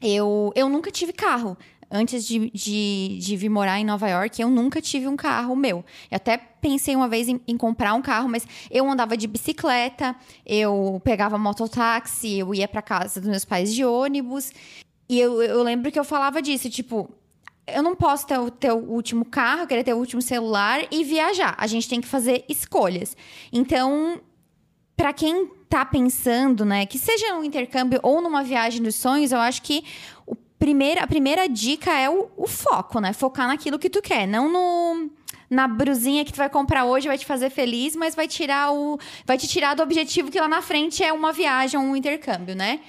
eu, 0.00 0.52
eu 0.54 0.68
nunca 0.68 0.90
tive 0.90 1.12
carro. 1.12 1.56
Antes 1.90 2.26
de, 2.26 2.50
de, 2.50 3.18
de 3.20 3.36
vir 3.36 3.48
morar 3.48 3.78
em 3.78 3.84
Nova 3.84 4.08
York, 4.08 4.40
eu 4.42 4.48
nunca 4.50 4.80
tive 4.80 5.06
um 5.06 5.14
carro 5.14 5.54
meu. 5.54 5.84
Eu 6.10 6.16
até 6.16 6.36
pensei 6.60 6.96
uma 6.96 7.06
vez 7.06 7.28
em, 7.28 7.40
em 7.46 7.56
comprar 7.56 7.94
um 7.94 8.02
carro, 8.02 8.28
mas 8.28 8.44
eu 8.70 8.88
andava 8.90 9.16
de 9.16 9.28
bicicleta, 9.28 10.16
eu 10.44 11.00
pegava 11.04 11.38
mototáxi, 11.38 12.38
eu 12.38 12.52
ia 12.52 12.66
para 12.66 12.82
casa 12.82 13.20
dos 13.20 13.28
meus 13.30 13.44
pais 13.44 13.72
de 13.72 13.84
ônibus. 13.84 14.50
E 15.08 15.18
eu, 15.18 15.42
eu 15.42 15.62
lembro 15.62 15.90
que 15.92 15.98
eu 15.98 16.04
falava 16.04 16.40
disso, 16.40 16.70
tipo, 16.70 17.10
eu 17.66 17.82
não 17.82 17.94
posso 17.94 18.26
ter 18.26 18.38
o, 18.38 18.50
ter 18.50 18.72
o 18.72 18.76
último 18.76 19.24
carro, 19.24 19.66
querer 19.66 19.84
ter 19.84 19.94
o 19.94 19.98
último 19.98 20.22
celular 20.22 20.80
e 20.90 21.04
viajar. 21.04 21.54
A 21.58 21.66
gente 21.66 21.88
tem 21.88 22.00
que 22.00 22.06
fazer 22.08 22.44
escolhas. 22.48 23.16
Então, 23.52 24.20
para 24.96 25.12
quem 25.12 25.46
tá 25.68 25.84
pensando, 25.84 26.64
né, 26.64 26.86
que 26.86 26.98
seja 26.98 27.34
um 27.34 27.42
intercâmbio 27.42 27.98
ou 28.02 28.20
numa 28.20 28.42
viagem 28.42 28.82
dos 28.82 28.94
sonhos, 28.94 29.32
eu 29.32 29.38
acho 29.38 29.62
que 29.62 29.84
o 30.26 30.36
primeiro, 30.58 31.02
a 31.02 31.06
primeira 31.06 31.48
dica 31.48 31.92
é 31.92 32.08
o, 32.08 32.30
o 32.36 32.46
foco, 32.46 33.00
né? 33.00 33.12
Focar 33.12 33.48
naquilo 33.48 33.78
que 33.78 33.90
tu 33.90 34.00
quer, 34.00 34.26
não 34.26 34.48
no 34.50 35.10
na 35.50 35.68
brusinha 35.68 36.24
que 36.24 36.32
tu 36.32 36.36
vai 36.36 36.48
comprar 36.48 36.84
hoje 36.84 37.06
vai 37.06 37.18
te 37.18 37.26
fazer 37.26 37.50
feliz, 37.50 37.94
mas 37.94 38.14
vai 38.14 38.26
tirar 38.26 38.72
o 38.72 38.98
vai 39.26 39.36
te 39.36 39.46
tirar 39.46 39.74
do 39.74 39.82
objetivo 39.82 40.30
que 40.30 40.40
lá 40.40 40.48
na 40.48 40.62
frente 40.62 41.04
é 41.04 41.12
uma 41.12 41.32
viagem, 41.32 41.78
um 41.78 41.94
intercâmbio, 41.94 42.56
né? 42.56 42.80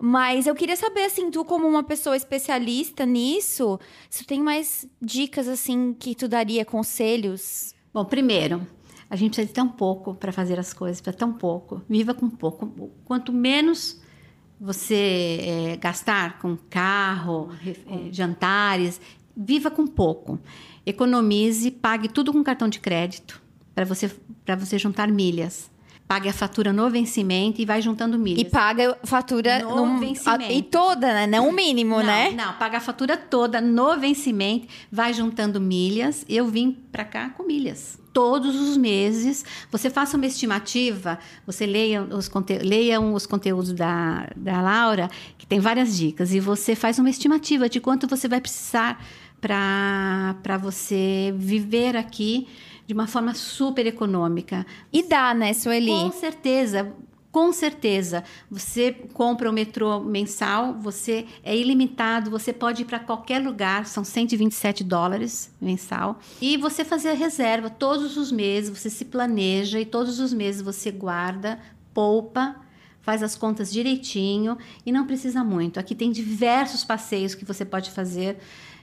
Mas 0.00 0.46
eu 0.46 0.54
queria 0.54 0.76
saber, 0.76 1.04
assim, 1.04 1.30
tu 1.30 1.44
como 1.44 1.66
uma 1.66 1.82
pessoa 1.82 2.16
especialista 2.16 3.06
nisso, 3.06 3.78
se 4.10 4.24
tu 4.24 4.26
tem 4.26 4.42
mais 4.42 4.86
dicas, 5.00 5.48
assim, 5.48 5.94
que 5.98 6.14
tu 6.14 6.28
daria, 6.28 6.64
conselhos? 6.64 7.74
Bom, 7.92 8.04
primeiro, 8.04 8.66
a 9.10 9.16
gente 9.16 9.30
precisa 9.30 9.48
de 9.48 9.52
tão 9.52 9.68
pouco 9.68 10.14
para 10.14 10.32
fazer 10.32 10.58
as 10.58 10.72
coisas, 10.72 11.00
para 11.00 11.12
tão 11.12 11.32
pouco. 11.32 11.82
Viva 11.88 12.14
com 12.14 12.30
pouco. 12.30 12.90
Quanto 13.04 13.32
menos 13.32 14.00
você 14.58 15.38
eh, 15.40 15.76
gastar 15.76 16.38
com 16.38 16.56
carro, 16.70 17.50
eh, 17.66 18.08
jantares, 18.12 19.00
viva 19.36 19.70
com 19.70 19.86
pouco. 19.86 20.38
Economize, 20.86 21.70
pague 21.70 22.08
tudo 22.08 22.32
com 22.32 22.42
cartão 22.42 22.68
de 22.68 22.80
crédito 22.80 23.42
para 23.74 23.84
você, 23.84 24.10
para 24.44 24.56
você 24.56 24.78
juntar 24.78 25.08
milhas. 25.08 25.71
Pague 26.12 26.28
a 26.28 26.32
fatura 26.34 26.74
no 26.74 26.90
vencimento 26.90 27.62
e 27.62 27.64
vai 27.64 27.80
juntando 27.80 28.18
milhas. 28.18 28.40
E 28.40 28.44
paga 28.44 28.98
fatura 29.02 29.60
No 29.60 29.76
num- 29.76 29.98
vencimento. 29.98 30.44
a- 30.44 30.52
e 30.52 30.62
toda, 30.62 31.06
né? 31.14 31.26
Não 31.26 31.48
o 31.48 31.52
mínimo, 31.52 31.96
não, 31.96 32.04
né? 32.04 32.30
Não, 32.32 32.52
paga 32.54 32.76
a 32.76 32.80
fatura 32.80 33.16
toda 33.16 33.62
no 33.62 33.98
vencimento, 33.98 34.66
vai 34.90 35.14
juntando 35.14 35.58
milhas. 35.58 36.22
Eu 36.28 36.46
vim 36.46 36.70
para 36.92 37.02
cá 37.04 37.30
com 37.30 37.44
milhas. 37.44 37.98
Todos 38.12 38.54
os 38.60 38.76
meses, 38.76 39.42
você 39.70 39.88
faça 39.88 40.18
uma 40.18 40.26
estimativa, 40.26 41.18
você 41.46 41.64
leia 41.64 42.02
os, 42.02 42.28
conte 42.28 42.58
leiam 42.58 43.14
os 43.14 43.24
conteúdos 43.24 43.72
da, 43.72 44.28
da 44.36 44.60
Laura, 44.60 45.08
que 45.38 45.46
tem 45.46 45.60
várias 45.60 45.96
dicas, 45.96 46.34
e 46.34 46.40
você 46.40 46.74
faz 46.76 46.98
uma 46.98 47.08
estimativa 47.08 47.70
de 47.70 47.80
quanto 47.80 48.06
você 48.06 48.28
vai 48.28 48.38
precisar 48.38 49.02
para 49.40 50.58
você 50.60 51.32
viver 51.36 51.96
aqui 51.96 52.46
de 52.86 52.94
uma 52.94 53.06
forma 53.06 53.34
super 53.34 53.86
econômica. 53.86 54.66
E 54.92 55.02
dá, 55.02 55.32
né, 55.34 55.52
Sueli? 55.52 55.90
Com 55.90 56.12
certeza, 56.12 56.92
com 57.32 57.50
certeza. 57.50 58.22
Você 58.50 58.92
compra 59.14 59.48
o 59.48 59.52
metrô 59.52 60.00
mensal, 60.00 60.74
você 60.74 61.26
é 61.42 61.56
ilimitado, 61.56 62.30
você 62.30 62.52
pode 62.52 62.82
ir 62.82 62.84
para 62.84 63.00
qualquer 63.00 63.40
lugar, 63.40 63.86
são 63.86 64.04
127 64.04 64.84
dólares 64.84 65.50
mensal. 65.58 66.20
E 66.42 66.58
você 66.58 66.84
fazer 66.84 67.08
a 67.08 67.14
reserva 67.14 67.70
todos 67.70 68.18
os 68.18 68.30
meses, 68.30 68.68
você 68.68 68.90
se 68.90 69.06
planeja 69.06 69.80
e 69.80 69.86
todos 69.86 70.20
os 70.20 70.32
meses 70.32 70.60
você 70.60 70.90
guarda, 70.90 71.58
poupa. 71.94 72.56
Faz 73.00 73.20
as 73.20 73.34
contas 73.34 73.72
direitinho 73.72 74.56
e 74.86 74.92
não 74.92 75.04
precisa 75.04 75.42
muito. 75.42 75.80
Aqui 75.80 75.92
tem 75.92 76.12
diversos 76.12 76.84
passeios 76.84 77.34
que 77.34 77.44
você 77.44 77.64
pode 77.64 77.90
fazer. 77.90 78.38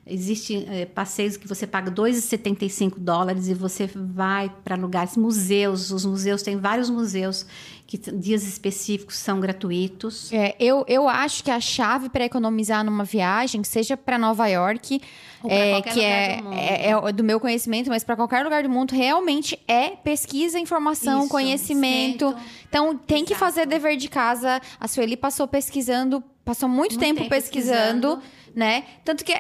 Existem 0.10 0.66
eh, 0.68 0.86
passeios 0.86 1.38
que 1.38 1.48
você 1.48 1.68
paga 1.68 1.92
2,75 1.92 2.96
dólares 2.98 3.48
e 3.48 3.54
você 3.54 3.88
vai 3.94 4.52
para 4.64 4.76
lugares, 4.76 5.16
museus. 5.16 5.92
Os 5.92 6.04
museus 6.06 6.42
têm 6.42 6.58
vários 6.58 6.90
museus 6.90 7.46
que 7.86 7.98
dias 7.98 8.44
específicos 8.44 9.16
são 9.16 9.40
gratuitos. 9.40 10.32
É, 10.32 10.56
eu, 10.60 10.86
eu 10.88 11.08
acho 11.10 11.44
que 11.44 11.50
a 11.50 11.60
chave 11.60 12.08
para 12.10 12.24
economizar 12.26 12.84
numa 12.84 13.04
viagem, 13.04 13.64
seja 13.64 13.98
para 13.98 14.18
Nova 14.18 14.48
York, 14.48 15.02
é, 15.46 15.82
que 15.82 15.90
lugar 15.90 16.04
é, 16.04 16.38
do 16.38 16.44
mundo. 16.44 16.56
é, 16.56 16.90
é 16.92 17.12
do 17.14 17.24
meu 17.24 17.40
conhecimento, 17.40 17.90
mas 17.90 18.04
para 18.04 18.16
qualquer 18.16 18.44
lugar 18.44 18.62
do 18.64 18.70
mundo, 18.70 18.92
realmente 18.92 19.60
é 19.68 19.90
pesquisa, 19.90 20.60
informação, 20.60 21.22
Isso, 21.22 21.30
conhecimento. 21.30 22.30
sento. 22.30 22.40
Então 22.68 22.96
tem 22.96 23.26
que 23.26 23.34
Exato. 23.34 23.40
fazer 23.46 23.66
dever 23.66 23.98
de 23.98 24.08
casa. 24.08 24.62
A 24.80 24.88
Sueli 24.88 25.18
passou 25.18 25.48
pesquisando, 25.48 26.24
passou 26.46 26.70
muito, 26.70 26.92
Muito 26.92 27.00
tempo, 27.00 27.18
tempo 27.22 27.30
pesquisando, 27.30 28.18
pesquisando. 28.18 28.56
né? 28.56 28.84
Tanto 29.04 29.26
que 29.26 29.34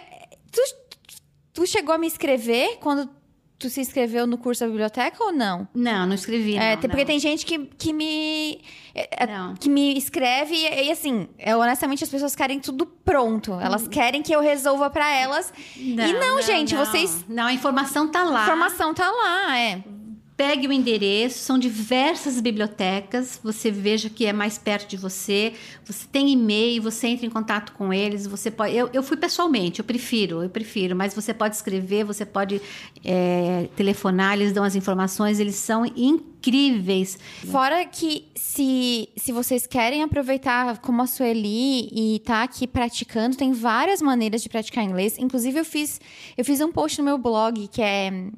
tu, 0.51 0.61
tu 1.53 1.65
chegou 1.67 1.93
a 1.93 1.97
me 1.97 2.07
escrever 2.07 2.77
quando 2.79 3.09
tu 3.57 3.69
se 3.69 3.81
inscreveu 3.81 4.25
no 4.25 4.37
curso 4.37 4.61
da 4.61 4.67
biblioteca 4.67 5.21
ou 5.21 5.33
não? 5.33 5.67
Não, 5.73 6.05
não 6.07 6.15
escrevi. 6.15 6.55
É, 6.55 6.75
não, 6.75 6.81
porque 6.81 6.97
não. 6.99 7.05
tem 7.05 7.19
gente 7.19 7.45
que, 7.45 7.59
que 7.65 7.91
me. 7.91 8.61
é, 8.95 9.23
é, 9.23 9.27
Não. 9.27 9.53
Que 9.55 9.67
me 9.69 9.97
escreve 9.97 10.55
e, 10.55 10.85
e, 10.87 10.91
assim, 10.91 11.27
é, 11.37 11.53
honestamente, 11.55 12.03
as 12.03 12.09
pessoas 12.09 12.35
querem 12.35 12.59
tudo 12.59 12.85
pronto. 12.85 13.53
Elas 13.59 13.83
Hum. 13.83 13.89
querem 13.89 14.21
que 14.21 14.33
eu 14.33 14.39
resolva 14.39 14.89
pra 14.89 15.09
elas. 15.13 15.51
e 15.75 15.93
não, 15.93 16.41
gente, 16.41 16.73
vocês. 16.73 17.25
Não, 17.27 17.47
a 17.47 17.53
informação 17.53 18.09
tá 18.09 18.23
lá. 18.23 18.39
A 18.39 18.43
informação 18.43 18.93
tá 18.93 19.11
lá, 19.11 19.57
é. 19.59 19.83
Pegue 20.39 20.69
o 20.69 20.71
endereço, 20.71 21.39
são 21.39 21.59
diversas 21.59 22.39
bibliotecas, 22.39 23.37
você 23.43 23.69
veja 23.69 24.09
que 24.09 24.25
é 24.25 24.31
mais 24.31 24.57
perto 24.57 24.87
de 24.87 24.95
você, 24.95 25.51
você 25.83 26.07
tem 26.09 26.31
e-mail, 26.31 26.81
você 26.81 27.07
entra 27.07 27.25
em 27.25 27.29
contato 27.29 27.73
com 27.73 27.91
eles, 27.91 28.25
você 28.25 28.49
pode. 28.49 28.73
Eu, 28.73 28.89
eu 28.93 29.03
fui 29.03 29.17
pessoalmente, 29.17 29.79
eu 29.79 29.83
prefiro, 29.83 30.41
eu 30.41 30.49
prefiro, 30.49 30.95
mas 30.95 31.13
você 31.13 31.33
pode 31.33 31.57
escrever, 31.57 32.05
você 32.05 32.25
pode 32.25 32.61
é, 33.03 33.67
telefonar, 33.75 34.35
eles 34.35 34.53
dão 34.53 34.63
as 34.63 34.77
informações, 34.77 35.41
eles 35.41 35.55
são 35.55 35.85
incríveis. 35.85 37.19
Fora 37.51 37.83
que 37.83 38.23
se, 38.33 39.09
se 39.17 39.33
vocês 39.33 39.67
querem 39.67 40.03
aproveitar 40.03 40.77
como 40.77 41.01
a 41.01 41.05
Sueli 41.05 41.89
e 41.91 42.19
tá 42.19 42.43
aqui 42.43 42.65
praticando, 42.65 43.35
tem 43.35 43.51
várias 43.51 44.01
maneiras 44.01 44.41
de 44.41 44.47
praticar 44.47 44.85
inglês. 44.85 45.17
Inclusive, 45.19 45.59
eu 45.59 45.65
fiz, 45.65 45.99
eu 46.37 46.45
fiz 46.45 46.61
um 46.61 46.71
post 46.71 46.97
no 46.99 47.03
meu 47.03 47.17
blog 47.17 47.67
que 47.67 47.81
é 47.81 48.29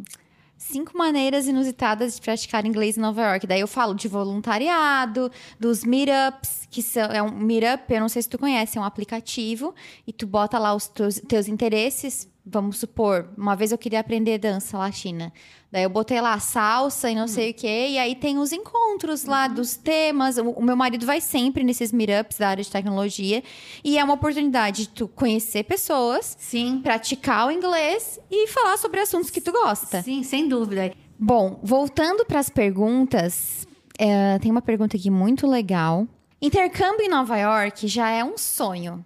cinco 0.62 0.96
maneiras 0.96 1.48
inusitadas 1.48 2.16
de 2.16 2.22
praticar 2.22 2.66
inglês 2.66 2.98
em 2.98 3.02
Nova 3.02 3.22
York. 3.22 3.48
Daí 3.48 3.60
eu 3.60 3.68
falo 3.68 3.94
de 3.96 4.08
voluntariado, 4.08 5.32
dos 5.60 5.84
meetups, 5.84 6.68
que 6.70 6.82
são, 6.84 7.06
é 7.06 7.22
um 7.22 7.32
meetup, 7.32 7.92
eu 7.92 8.00
não 8.00 8.08
sei 8.08 8.22
se 8.22 8.30
tu 8.30 8.38
conhece, 8.38 8.78
é 8.78 8.82
um 8.82 8.84
aplicativo 8.84 9.74
e 10.06 10.14
tu 10.14 10.28
bota 10.28 10.60
lá 10.60 10.74
os 10.74 10.88
teus, 10.88 11.20
teus 11.28 11.48
interesses. 11.48 12.31
Vamos 12.44 12.80
supor, 12.80 13.30
uma 13.38 13.56
vez 13.56 13.72
eu 13.72 13.78
queria 13.78 14.00
aprender 14.00 14.40
dança 14.40 14.76
latina. 14.76 15.32
Daí 15.72 15.84
eu 15.84 15.90
botei 15.90 16.20
lá 16.20 16.40
salsa 16.40 17.10
e 17.10 17.16
não 17.16 17.28
sei 17.28 17.52
o 17.52 17.54
quê. 17.54 17.90
E 17.92 18.00
aí 18.00 18.16
tem 18.16 18.40
os 18.40 18.52
encontros 18.52 19.26
lá 19.26 19.48
dos 19.48 19.76
temas. 19.76 20.38
O, 20.38 20.50
o 20.50 20.64
meu 20.64 20.76
marido 20.76 21.06
vai 21.06 21.22
sempre 21.22 21.64
nesses 21.64 21.92
meetups 21.92 22.40
da 22.40 22.50
área 22.50 22.64
de 22.64 22.70
tecnologia. 22.70 23.44
E 23.84 23.98
é 23.98 24.04
uma 24.04 24.16
oportunidade 24.16 24.84
de 24.84 24.90
tu 24.90 25.08
conhecer 25.08 25.64
pessoas, 25.64 26.36
Sim, 26.40 26.82
praticar 26.82 27.48
o 27.48 27.52
inglês 27.52 28.20
e 28.30 28.48
falar 28.48 28.78
sobre 28.78 29.00
assuntos 29.00 29.30
que 29.30 29.40
tu 29.40 29.52
gosta. 29.52 30.02
sim, 30.02 30.24
sem 30.24 30.48
dúvida. 30.48 30.92
Bom, 31.20 31.60
voltando 31.62 32.26
para 32.26 32.40
as 32.40 32.50
perguntas, 32.50 33.68
é, 34.00 34.40
tem 34.40 34.50
uma 34.50 34.64
pergunta 34.64 34.98
aqui 34.98 35.12
muito 35.12 35.46
legal. 35.46 36.08
Intercâmbio 36.42 37.06
em 37.06 37.10
Nova 37.10 37.38
York 37.38 37.88
já 37.88 38.10
é 38.10 38.24
um 38.24 38.36
sonho. 38.36 39.06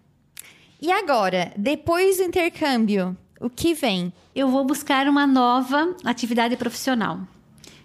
E 0.81 0.89
agora, 0.91 1.51
depois 1.57 2.17
do 2.17 2.23
intercâmbio, 2.23 3.15
o 3.45 3.49
que 3.49 3.73
vem? 3.73 4.11
Eu 4.35 4.47
vou 4.49 4.65
buscar 4.65 5.07
uma 5.07 5.27
nova 5.27 5.95
atividade 6.03 6.57
profissional. 6.57 7.19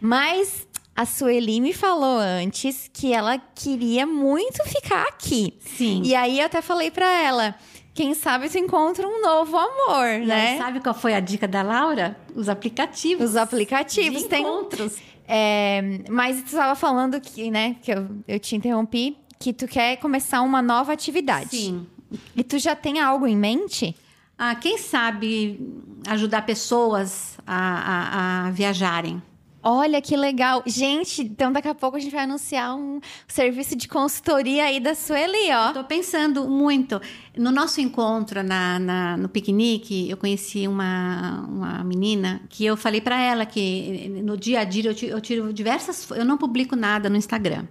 Mas 0.01 0.67
a 0.97 1.05
Sueli 1.05 1.61
me 1.61 1.73
falou 1.75 2.19
antes 2.19 2.91
que 2.93 3.13
ela 3.13 3.39
queria 3.55 4.07
muito 4.07 4.65
ficar 4.65 5.03
aqui. 5.03 5.53
Sim. 5.61 6.03
E 6.05 6.15
aí 6.15 6.41
eu 6.41 6.47
até 6.47 6.63
falei 6.63 6.91
pra 6.91 7.07
ela, 7.23 7.55
quem 7.93 8.15
sabe 8.15 8.49
tu 8.49 8.57
encontra 8.59 9.07
um 9.07 9.21
novo 9.21 9.57
amor, 9.57 10.07
E 10.23 10.27
né? 10.27 10.57
sabe 10.57 10.81
qual 10.81 10.95
foi 10.95 11.13
a 11.15 11.21
dica 11.21 11.47
da 11.47 11.63
Laura? 11.63 12.17
Os 12.35 12.49
aplicativos. 12.49 13.31
Os 13.31 13.37
aplicativos 13.37 14.23
de 14.23 14.29
têm 14.29 14.41
encontros. 14.43 14.97
É, 15.29 16.01
mas 16.09 16.39
tu 16.43 16.47
estava 16.47 16.75
falando 16.75 17.21
que, 17.21 17.51
né, 17.51 17.77
que 17.83 17.93
eu, 17.93 18.09
eu 18.27 18.41
te 18.41 18.57
interrompi, 18.57 19.17
que 19.39 19.53
tu 19.53 19.69
quer 19.69 19.97
começar 19.99 20.41
uma 20.41 20.61
nova 20.63 20.93
atividade. 20.93 21.51
Sim. 21.57 21.87
E 22.35 22.43
tu 22.43 22.59
já 22.59 22.75
tem 22.75 22.99
algo 22.99 23.27
em 23.27 23.37
mente? 23.37 23.95
Ah, 24.43 24.55
quem 24.55 24.79
sabe 24.79 25.61
ajudar 26.07 26.43
pessoas 26.47 27.37
a, 27.47 27.57
a- 27.57 28.47
a 28.47 28.51
viajarem. 28.53 29.23
Olha 29.63 30.01
que 30.01 30.17
legal. 30.17 30.63
Gente, 30.67 31.21
então 31.21 31.53
daqui 31.53 31.69
a 31.69 31.75
pouco 31.75 31.95
a 31.95 32.01
gente 32.01 32.13
vai 32.13 32.25
anunciar 32.25 32.75
um 32.75 32.99
serviço 33.29 33.77
de 33.77 33.87
consultoria 33.87 34.65
aí 34.65 34.81
da 34.81 34.95
Sueli, 34.95 35.53
ó. 35.53 35.75
Tô 35.75 35.85
pensando 35.85 36.49
muito. 36.49 36.99
No 37.37 37.51
nosso 37.51 37.79
encontro 37.83 38.43
na, 38.43 38.79
na- 38.79 39.17
no 39.19 39.29
piquenique, 39.29 40.09
eu 40.09 40.17
conheci 40.17 40.67
uma, 40.67 41.45
uma 41.47 41.85
menina 41.85 42.41
que 42.49 42.65
eu 42.65 42.75
falei 42.75 43.03
para 43.03 43.21
ela 43.21 43.45
que 43.45 44.09
no 44.25 44.35
dia 44.39 44.61
a 44.61 44.65
dia 44.65 44.85
eu 44.89 44.95
tiro, 44.95 45.13
eu 45.13 45.21
tiro 45.21 45.53
diversas. 45.53 46.09
Eu 46.13 46.25
não 46.25 46.39
publico 46.39 46.75
nada 46.75 47.11
no 47.11 47.17
Instagram, 47.19 47.67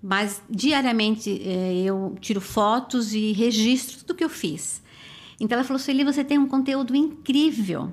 mas 0.00 0.40
diariamente 0.48 1.42
eh, 1.44 1.82
eu 1.84 2.14
tiro 2.20 2.40
fotos 2.40 3.12
e 3.14 3.32
registro 3.32 3.98
tudo 4.04 4.16
que 4.16 4.22
eu 4.22 4.30
fiz. 4.30 4.80
Então 5.40 5.56
ela 5.56 5.64
falou: 5.64 5.78
Sueli, 5.80 6.04
você 6.04 6.22
tem 6.22 6.38
um 6.38 6.46
conteúdo 6.46 6.94
incrível. 6.94 7.92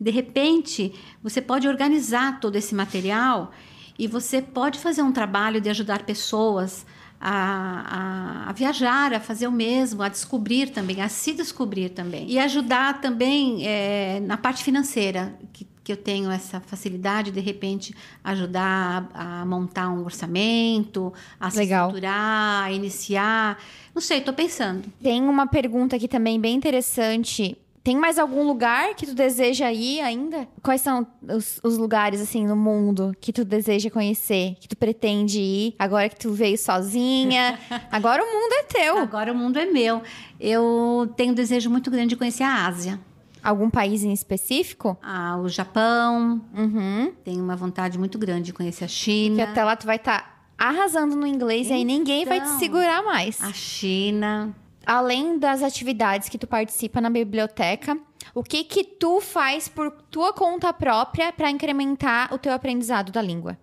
De 0.00 0.10
repente, 0.10 0.92
você 1.22 1.42
pode 1.42 1.66
organizar 1.66 2.38
todo 2.38 2.56
esse 2.56 2.74
material 2.74 3.50
e 3.98 4.06
você 4.06 4.40
pode 4.42 4.78
fazer 4.78 5.02
um 5.02 5.10
trabalho 5.10 5.60
de 5.60 5.68
ajudar 5.70 6.02
pessoas 6.04 6.86
a, 7.18 8.44
a- 8.46 8.50
a 8.50 8.52
viajar, 8.52 9.14
a 9.14 9.20
fazer 9.20 9.46
o 9.46 9.52
mesmo, 9.52 10.02
a 10.02 10.08
descobrir 10.08 10.68
também, 10.70 11.00
a 11.00 11.08
se 11.08 11.32
descobrir 11.32 11.88
também. 11.88 12.30
E 12.30 12.38
ajudar 12.38 13.00
também 13.00 13.66
eh, 13.66 14.20
na 14.20 14.36
parte 14.36 14.62
financeira, 14.62 15.38
que, 15.52 15.66
que 15.86 15.92
eu 15.92 15.96
tenho 15.96 16.32
essa 16.32 16.58
facilidade, 16.58 17.30
de 17.30 17.38
repente, 17.38 17.94
ajudar 18.24 19.08
a, 19.14 19.42
a 19.42 19.46
montar 19.46 19.88
um 19.88 20.04
orçamento, 20.04 21.12
a 21.38 21.48
se 21.48 21.58
Legal. 21.58 21.86
estruturar, 21.86 22.64
a 22.64 22.72
iniciar. 22.72 23.56
Não 23.94 24.02
sei, 24.02 24.18
estou 24.18 24.34
pensando. 24.34 24.92
Tem 25.00 25.22
uma 25.22 25.46
pergunta 25.46 25.94
aqui 25.94 26.08
também 26.08 26.40
bem 26.40 26.56
interessante. 26.56 27.56
Tem 27.84 27.96
mais 27.96 28.18
algum 28.18 28.42
lugar 28.42 28.96
que 28.96 29.06
tu 29.06 29.14
deseja 29.14 29.72
ir 29.72 30.00
ainda? 30.00 30.48
Quais 30.60 30.80
são 30.80 31.06
os, 31.22 31.60
os 31.62 31.78
lugares, 31.78 32.20
assim, 32.20 32.44
no 32.44 32.56
mundo 32.56 33.14
que 33.20 33.32
tu 33.32 33.44
deseja 33.44 33.88
conhecer, 33.88 34.56
que 34.58 34.66
tu 34.66 34.76
pretende 34.76 35.38
ir, 35.38 35.76
agora 35.78 36.08
que 36.08 36.16
tu 36.16 36.32
veio 36.32 36.58
sozinha? 36.58 37.60
Agora 37.92 38.24
o 38.24 38.26
mundo 38.26 38.52
é 38.54 38.62
teu. 38.64 38.98
Agora 38.98 39.32
o 39.32 39.36
mundo 39.36 39.56
é 39.56 39.66
meu. 39.66 40.02
Eu 40.40 41.14
tenho 41.16 41.30
um 41.30 41.34
desejo 41.34 41.70
muito 41.70 41.92
grande 41.92 42.08
de 42.08 42.16
conhecer 42.16 42.42
a 42.42 42.66
Ásia. 42.66 42.98
Algum 43.42 43.70
país 43.70 44.02
em 44.02 44.12
específico? 44.12 44.96
Ah, 45.02 45.36
o 45.38 45.48
Japão, 45.48 46.44
Uhum. 46.56 47.12
tenho 47.24 47.42
uma 47.42 47.54
vontade 47.56 47.98
muito 47.98 48.18
grande 48.18 48.44
de 48.46 48.52
conhecer 48.52 48.84
a 48.84 48.88
Que 48.88 48.92
China. 48.92 49.44
até 49.44 49.62
lá 49.64 49.76
tu 49.76 49.86
vai 49.86 49.96
estar 49.96 50.48
arrasando 50.58 51.14
no 51.14 51.26
inglês 51.26 51.68
e 51.68 51.72
aí 51.72 51.84
ninguém 51.84 52.24
vai 52.24 52.40
te 52.40 52.46
Então. 52.46 52.58
segurar 52.58 53.02
mais. 53.04 53.40
A 53.42 53.52
China. 53.52 54.54
Além 54.84 55.38
das 55.38 55.62
atividades 55.62 56.28
que 56.28 56.38
tu 56.38 56.46
participa 56.46 57.00
na 57.00 57.10
biblioteca, 57.10 57.96
o 58.34 58.42
que 58.42 58.64
que 58.64 58.82
tu 58.84 59.20
faz 59.20 59.68
por 59.68 59.90
tua 60.10 60.32
conta 60.32 60.72
própria 60.72 61.32
para 61.32 61.50
incrementar 61.50 62.32
o 62.32 62.38
teu 62.38 62.52
aprendizado 62.52 63.10
da 63.12 63.20
língua? 63.22 63.58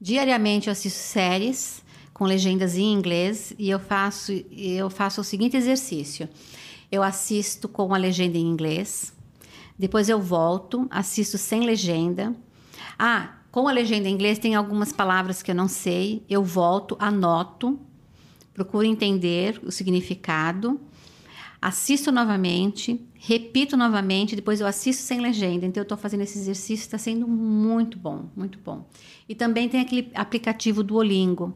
Diariamente 0.00 0.68
eu 0.68 0.72
assisto 0.72 0.98
séries 1.00 1.82
com 2.14 2.24
legendas 2.24 2.76
em 2.76 2.92
inglês 2.92 3.52
e 3.58 3.68
eu 3.70 3.78
faço, 3.78 4.32
eu 4.52 4.88
faço 4.90 5.20
o 5.20 5.24
seguinte 5.24 5.56
exercício. 5.56 6.28
Eu 6.90 7.02
assisto 7.02 7.68
com 7.68 7.92
a 7.92 7.98
legenda 7.98 8.38
em 8.38 8.46
inglês, 8.46 9.12
depois 9.78 10.08
eu 10.08 10.20
volto, 10.20 10.86
assisto 10.90 11.38
sem 11.38 11.60
legenda. 11.64 12.34
Ah, 12.98 13.34
com 13.50 13.68
a 13.68 13.72
legenda 13.72 14.08
em 14.08 14.12
inglês 14.12 14.38
tem 14.38 14.54
algumas 14.54 14.92
palavras 14.92 15.42
que 15.42 15.50
eu 15.50 15.54
não 15.54 15.68
sei, 15.68 16.22
eu 16.28 16.42
volto, 16.44 16.96
anoto, 16.98 17.78
procuro 18.52 18.84
entender 18.84 19.60
o 19.64 19.70
significado, 19.70 20.80
assisto 21.60 22.12
novamente, 22.12 23.00
repito 23.14 23.76
novamente, 23.76 24.36
depois 24.36 24.60
eu 24.60 24.66
assisto 24.66 25.02
sem 25.02 25.20
legenda. 25.20 25.64
Então 25.66 25.80
eu 25.80 25.84
estou 25.84 25.96
fazendo 25.98 26.22
esse 26.22 26.38
exercício, 26.38 26.82
está 26.84 26.98
sendo 26.98 27.26
muito 27.26 27.98
bom, 27.98 28.26
muito 28.36 28.58
bom. 28.64 28.86
E 29.28 29.34
também 29.34 29.68
tem 29.68 29.80
aquele 29.80 30.10
aplicativo 30.14 30.82
Duolingo. 30.82 31.54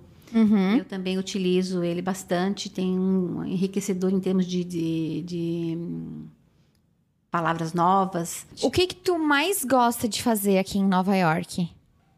Eu 0.79 0.85
também 0.87 1.19
utilizo 1.19 1.83
ele 1.85 2.01
bastante, 2.01 2.71
tem 2.71 2.99
um 2.99 3.45
enriquecedor 3.45 4.11
em 4.11 4.19
termos 4.21 4.47
de, 4.47 4.65
de- 4.65 5.23
de, 5.27 5.79
palavras 7.33 7.73
novas. 7.73 8.47
O 8.63 8.71
que 8.71 8.87
que 8.87 8.95
tu 8.95 9.19
mais 9.19 9.65
gosta 9.65 10.09
de 10.09 10.23
fazer 10.23 10.59
aqui 10.59 10.79
em 10.79 10.87
Nova 10.87 11.17
York? 11.17 11.69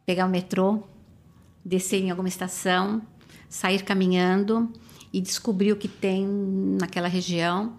pegar 0.07 0.27
o 0.27 0.29
metrô, 0.29 0.83
descer 1.65 2.03
em 2.03 2.11
alguma 2.11 2.29
estação, 2.29 3.03
sair 3.49 3.83
caminhando 3.83 4.71
e 5.13 5.21
descobrir 5.21 5.73
o 5.73 5.77
que 5.77 5.89
tem 5.89 6.27
naquela 6.81 7.09
região. 7.09 7.77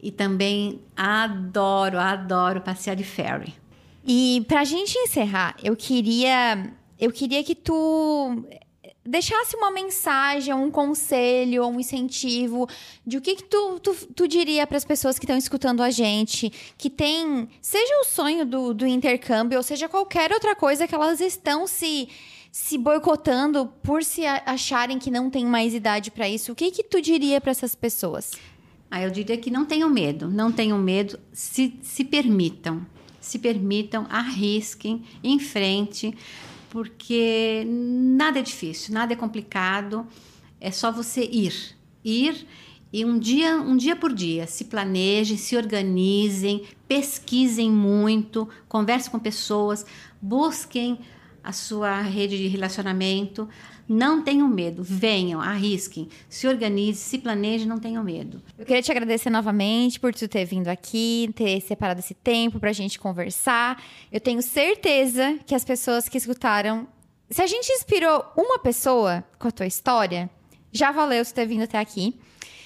E 0.00 0.10
também 0.10 0.82
adoro, 0.94 1.98
adoro 1.98 2.60
passear 2.60 2.94
de 2.94 3.04
ferry. 3.04 3.54
E 4.04 4.44
pra 4.46 4.64
gente 4.64 4.98
encerrar, 4.98 5.56
eu 5.62 5.74
queria, 5.74 6.70
eu 7.00 7.10
queria 7.10 7.42
que 7.42 7.54
tu 7.54 8.44
deixasse 9.04 9.56
uma 9.56 9.70
mensagem, 9.70 10.54
um 10.54 10.70
conselho, 10.70 11.66
um 11.66 11.78
incentivo 11.78 12.66
de 13.06 13.18
o 13.18 13.20
que, 13.20 13.36
que 13.36 13.44
tu, 13.44 13.78
tu, 13.80 13.94
tu 14.14 14.26
diria 14.26 14.66
para 14.66 14.78
as 14.78 14.84
pessoas 14.84 15.18
que 15.18 15.24
estão 15.24 15.36
escutando 15.36 15.82
a 15.82 15.90
gente, 15.90 16.50
que 16.78 16.88
tem, 16.88 17.48
seja 17.60 18.00
o 18.00 18.04
sonho 18.04 18.46
do, 18.46 18.72
do 18.72 18.86
intercâmbio, 18.86 19.58
ou 19.58 19.62
seja 19.62 19.88
qualquer 19.88 20.32
outra 20.32 20.56
coisa 20.56 20.88
que 20.88 20.94
elas 20.94 21.20
estão 21.20 21.66
se, 21.66 22.08
se 22.50 22.78
boicotando 22.78 23.66
por 23.82 24.02
se 24.02 24.24
acharem 24.24 24.98
que 24.98 25.10
não 25.10 25.28
tem 25.28 25.44
mais 25.44 25.74
idade 25.74 26.10
para 26.10 26.28
isso. 26.28 26.52
O 26.52 26.54
que, 26.54 26.70
que 26.70 26.82
tu 26.82 27.00
diria 27.00 27.40
para 27.40 27.50
essas 27.50 27.74
pessoas? 27.74 28.32
Ah, 28.90 29.02
eu 29.02 29.10
diria 29.10 29.36
que 29.36 29.50
não 29.50 29.66
tenham 29.66 29.90
medo, 29.90 30.28
não 30.28 30.50
tenham 30.52 30.78
medo, 30.78 31.18
se, 31.32 31.78
se 31.82 32.04
permitam, 32.04 32.86
se 33.20 33.38
permitam, 33.38 34.06
arrisquem, 34.08 35.02
em 35.22 35.38
frente, 35.38 36.16
porque 36.74 37.64
nada 37.68 38.40
é 38.40 38.42
difícil, 38.42 38.92
nada 38.92 39.12
é 39.12 39.16
complicado, 39.16 40.04
é 40.60 40.72
só 40.72 40.90
você 40.90 41.22
ir, 41.22 41.54
ir 42.04 42.48
e 42.92 43.04
um 43.04 43.16
dia, 43.16 43.58
um 43.58 43.76
dia 43.76 43.94
por 43.94 44.12
dia, 44.12 44.44
se 44.48 44.64
planejem, 44.64 45.36
se 45.36 45.56
organizem, 45.56 46.64
pesquisem 46.88 47.70
muito, 47.70 48.48
conversem 48.68 49.12
com 49.12 49.20
pessoas, 49.20 49.86
busquem 50.20 50.98
a 51.44 51.52
sua 51.52 52.00
rede 52.00 52.36
de 52.36 52.48
relacionamento. 52.48 53.48
Não 53.88 54.22
tenham 54.22 54.48
medo, 54.48 54.82
venham, 54.82 55.40
arrisquem, 55.40 56.08
se 56.28 56.46
organizem, 56.48 56.94
se 56.94 57.18
planejem, 57.18 57.68
não 57.68 57.78
tenham 57.78 58.02
medo. 58.02 58.42
Eu 58.58 58.64
queria 58.64 58.82
te 58.82 58.90
agradecer 58.90 59.28
novamente 59.28 60.00
por 60.00 60.14
tu 60.14 60.26
ter 60.26 60.44
vindo 60.44 60.68
aqui, 60.68 61.30
ter 61.34 61.60
separado 61.60 62.00
esse 62.00 62.14
tempo 62.14 62.58
pra 62.58 62.72
gente 62.72 62.98
conversar. 62.98 63.82
Eu 64.10 64.20
tenho 64.20 64.40
certeza 64.40 65.38
que 65.46 65.54
as 65.54 65.64
pessoas 65.64 66.08
que 66.08 66.16
escutaram. 66.16 66.88
Se 67.28 67.42
a 67.42 67.46
gente 67.46 67.70
inspirou 67.72 68.24
uma 68.36 68.58
pessoa 68.58 69.24
com 69.38 69.48
a 69.48 69.50
tua 69.50 69.66
história, 69.66 70.30
já 70.72 70.90
valeu 70.90 71.24
tu 71.24 71.34
ter 71.34 71.46
vindo 71.46 71.64
até 71.64 71.78
aqui. 71.78 72.18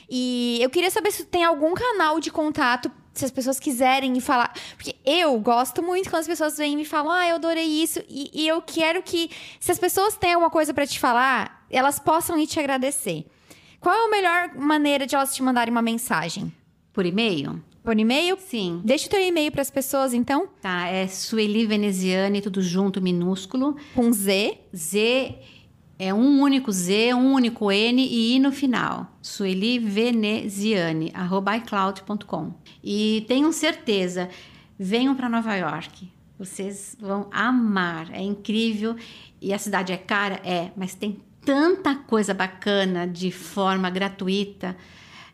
E 0.09 0.59
eu 0.63 0.71
queria 0.71 0.91
saber 0.91 1.11
se 1.11 1.25
tem 1.25 1.45
algum 1.45 1.75
canal 1.75 2.19
de 2.19 2.31
contato, 2.31 2.91
se 3.19 3.25
as 3.25 3.31
pessoas 3.31 3.59
quiserem 3.61 4.11
me 4.13 4.21
falar. 4.21 4.53
Porque 4.77 4.95
eu 5.05 5.39
gosto 5.41 5.83
muito 5.83 6.09
quando 6.11 6.21
as 6.21 6.27
pessoas 6.27 6.57
vêm 6.57 6.73
e 6.73 6.77
me 6.77 6.85
falam, 6.85 7.11
ah, 7.13 7.29
eu 7.29 7.35
adorei 7.37 7.65
isso. 7.67 8.01
E, 8.09 8.31
e 8.33 8.49
eu 8.49 8.63
quero 8.63 9.03
que, 9.03 9.31
se 9.61 9.71
as 9.73 9.79
pessoas 9.79 10.17
têm 10.17 10.33
alguma 10.35 10.51
coisa 10.51 10.73
pra 10.73 10.87
te 10.87 10.99
falar, 10.99 11.67
elas 11.71 11.99
possam 11.99 12.39
ir 12.39 12.47
te 12.47 12.59
agradecer. 12.59 13.27
Qual 13.81 13.95
é 13.95 14.05
a 14.07 14.11
melhor 14.11 14.55
maneira 14.57 15.07
de 15.07 15.15
elas 15.15 15.35
te 15.35 15.43
mandarem 15.43 15.71
uma 15.73 15.83
mensagem? 15.83 16.53
Por 16.93 17.07
e-mail? 17.07 17.63
Por 17.85 17.99
e-mail? 17.99 18.37
Sim. 18.39 18.83
Deixa 18.85 19.07
o 19.07 19.11
teu 19.11 19.21
e-mail 19.23 19.51
para 19.53 19.63
as 19.63 19.71
pessoas, 19.71 20.13
então, 20.13 20.49
Tá, 20.61 20.89
é 20.89 21.07
Sueli 21.07 21.65
Veneziane, 21.67 22.43
tudo 22.43 22.61
junto, 22.61 23.01
minúsculo. 23.01 23.77
com 23.95 24.13
Z. 24.13 24.59
Z 24.77 25.35
é 25.99 26.15
um 26.15 26.41
único 26.41 26.71
Z, 26.71 27.13
um 27.15 27.33
único 27.33 27.73
N 27.73 28.01
e 28.01 28.37
I 28.37 28.39
no 28.39 28.53
final. 28.53 29.07
Sueli 29.21 29.79
Veneziane, 29.79 31.11
arroba 31.13 31.57
iCloud.com. 31.57 32.53
E 32.85 33.25
tenham 33.27 33.51
certeza, 33.51 34.29
venham 34.79 35.15
para 35.15 35.29
Nova 35.29 35.55
York. 35.57 36.09
Vocês 36.39 36.97
vão 37.01 37.29
amar, 37.33 38.11
é 38.13 38.23
incrível. 38.23 38.95
E 39.41 39.53
a 39.53 39.59
cidade 39.59 39.93
é 39.93 39.97
cara? 39.97 40.41
É, 40.45 40.71
mas 40.77 40.95
tem 40.95 41.19
tanta 41.45 41.97
coisa 41.97 42.33
bacana 42.33 43.07
de 43.07 43.33
forma 43.33 43.91
gratuita. 43.91 44.77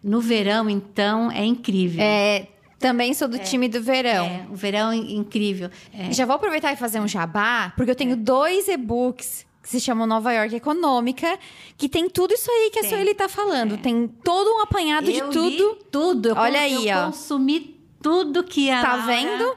No 0.03 0.21
verão, 0.21 0.71
então, 0.71 1.31
é 1.31 1.45
incrível. 1.45 2.03
É, 2.03 2.49
também 2.79 3.13
sou 3.13 3.29
do 3.29 3.39
time 3.39 3.69
do 3.69 3.83
verão. 3.83 4.25
É, 4.25 4.47
o 4.51 4.55
verão 4.55 4.93
é 4.93 4.97
incrível. 4.97 5.71
É, 5.93 6.11
Já 6.11 6.25
vou 6.25 6.37
aproveitar 6.37 6.73
e 6.73 6.77
fazer 6.77 7.01
um 7.01 7.09
jabá, 7.09 7.73
porque 7.77 7.91
eu 7.91 7.95
tenho 7.95 8.17
dois 8.17 8.67
e-books 8.69 9.45
que 9.65 9.71
se 9.71 9.81
chamam 9.81 10.07
Nova 10.07 10.31
York 10.31 10.55
Econômica, 10.55 11.39
que 11.79 11.89
tem 11.89 12.07
tudo 12.09 12.35
isso 12.35 12.51
aí 12.51 12.69
que 12.71 12.81
a 12.81 12.83
Tem. 12.83 12.91
Sueli 12.91 13.15
tá 13.15 13.31
falando. 13.31 13.79
Tem 13.79 14.07
todo 14.07 14.47
um 14.59 14.61
apanhado 14.61 15.11
eu 15.11 15.31
de 15.31 15.33
tudo. 15.33 15.75
tudo. 15.91 16.29
Eu 16.29 16.37
Olha 16.37 16.61
aí, 16.61 16.87
eu 16.87 16.99
ó. 16.99 17.07
consumi 17.07 17.81
tudo 18.03 18.45
que 18.45 18.71
a 18.71 18.83
Tá 18.83 18.89
Laura- 18.97 19.07
vendo? 19.07 19.57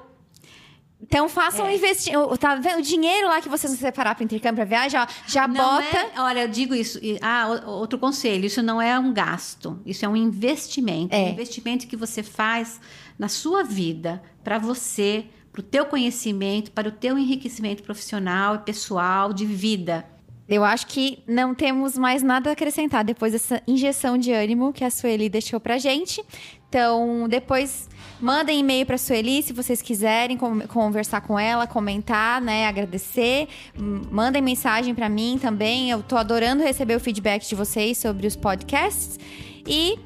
Então 1.02 1.30
façam 1.30 1.66
É. 1.66 1.70
um 1.70 1.74
investimento. 1.76 2.38
Tá 2.38 2.56
vendo? 2.56 2.80
O 2.80 2.82
dinheiro 2.82 3.28
lá 3.28 3.40
que 3.42 3.48
vocês 3.50 3.72
vão 3.72 3.80
separar 3.80 4.16
para 4.16 4.24
intercâmbio, 4.24 4.56
para 4.56 4.66
viagem, 4.66 5.00
ó, 5.00 5.06
já 5.28 5.48
Não 5.48 5.56
bota. 5.56 5.98
é- 5.98 6.12
olha, 6.22 6.40
eu 6.44 6.48
digo 6.48 6.74
isso. 6.74 7.00
Ah, 7.22 7.62
outro 7.68 8.00
conselho: 8.00 8.46
isso 8.46 8.64
não 8.64 8.82
é 8.82 8.98
um 8.98 9.14
gasto, 9.14 9.80
isso 9.86 10.06
é 10.06 10.08
um 10.10 10.16
investimento. 10.16 11.14
É. 11.14 11.26
Um 11.26 11.30
investimento 11.30 11.86
que 11.86 11.96
você 11.96 12.24
faz 12.24 12.80
na 13.20 13.28
sua 13.28 13.64
vida, 13.64 14.24
para 14.44 14.58
você, 14.58 15.26
para 15.58 15.62
o 15.62 15.64
teu 15.64 15.86
conhecimento, 15.86 16.72
para 16.72 16.88
o 16.88 16.92
teu 16.92 17.18
enriquecimento 17.18 17.82
profissional 17.82 18.56
e 18.56 18.60
pessoal 18.60 19.34
de 19.34 19.44
vida. 19.44 20.06
Eu 20.48 20.64
acho 20.64 20.86
que 20.86 21.24
não 21.28 21.56
temos 21.56 21.98
mais 21.98 22.22
nada 22.22 22.52
a 22.52 22.54
acrescentar 22.54 23.04
depois 23.04 23.34
dessa 23.34 23.62
injeção 23.68 24.20
de 24.20 24.32
ânimo 24.32 24.72
que 24.72 24.84
a 24.84 24.92
Sueli 24.92 25.28
deixou 25.28 25.60
pra 25.60 25.80
gente. 25.80 26.24
Então, 26.70 27.28
depois 27.28 27.90
mandem 28.22 28.60
e-mail 28.60 28.86
para 28.86 28.96
a 28.96 29.00
Sueli 29.00 29.42
se 29.42 29.52
vocês 29.52 29.82
quiserem 29.82 30.38
conversar 30.38 31.22
com 31.22 31.40
ela, 31.40 31.66
comentar, 31.66 32.40
né, 32.40 32.68
agradecer. 32.68 33.48
Mandem 33.76 34.44
mensagem 34.44 34.94
para 34.94 35.10
mim 35.10 35.40
também. 35.42 35.90
Eu 35.90 36.04
tô 36.04 36.18
adorando 36.18 36.62
receber 36.62 36.96
o 36.96 37.00
feedback 37.00 37.50
de 37.50 37.56
vocês 37.56 37.98
sobre 37.98 38.28
os 38.28 38.36
podcasts 38.36 39.20
e 39.66 39.98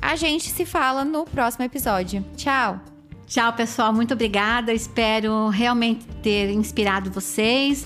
a 0.00 0.16
gente 0.16 0.48
se 0.48 0.64
fala 0.64 1.04
no 1.04 1.24
próximo 1.24 1.64
episódio. 1.64 2.24
Tchau. 2.36 2.93
Tchau, 3.34 3.52
pessoal. 3.52 3.92
Muito 3.92 4.14
obrigada. 4.14 4.72
Espero 4.72 5.48
realmente 5.48 6.06
ter 6.22 6.52
inspirado 6.52 7.10
vocês 7.10 7.84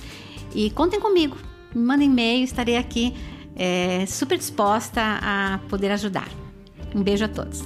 e 0.55 0.69
contem 0.69 1.01
comigo 1.01 1.39
me 1.75 1.83
manda 1.83 2.05
e-mail, 2.05 2.45
estarei 2.45 2.77
aqui 2.77 3.17
é, 3.57 4.05
super 4.05 4.37
disposta 4.37 5.01
a 5.01 5.59
poder 5.71 5.91
ajudar. 5.93 6.29
Um 6.95 7.03
beijo 7.03 7.25
a 7.25 7.29
todos. 7.29 7.63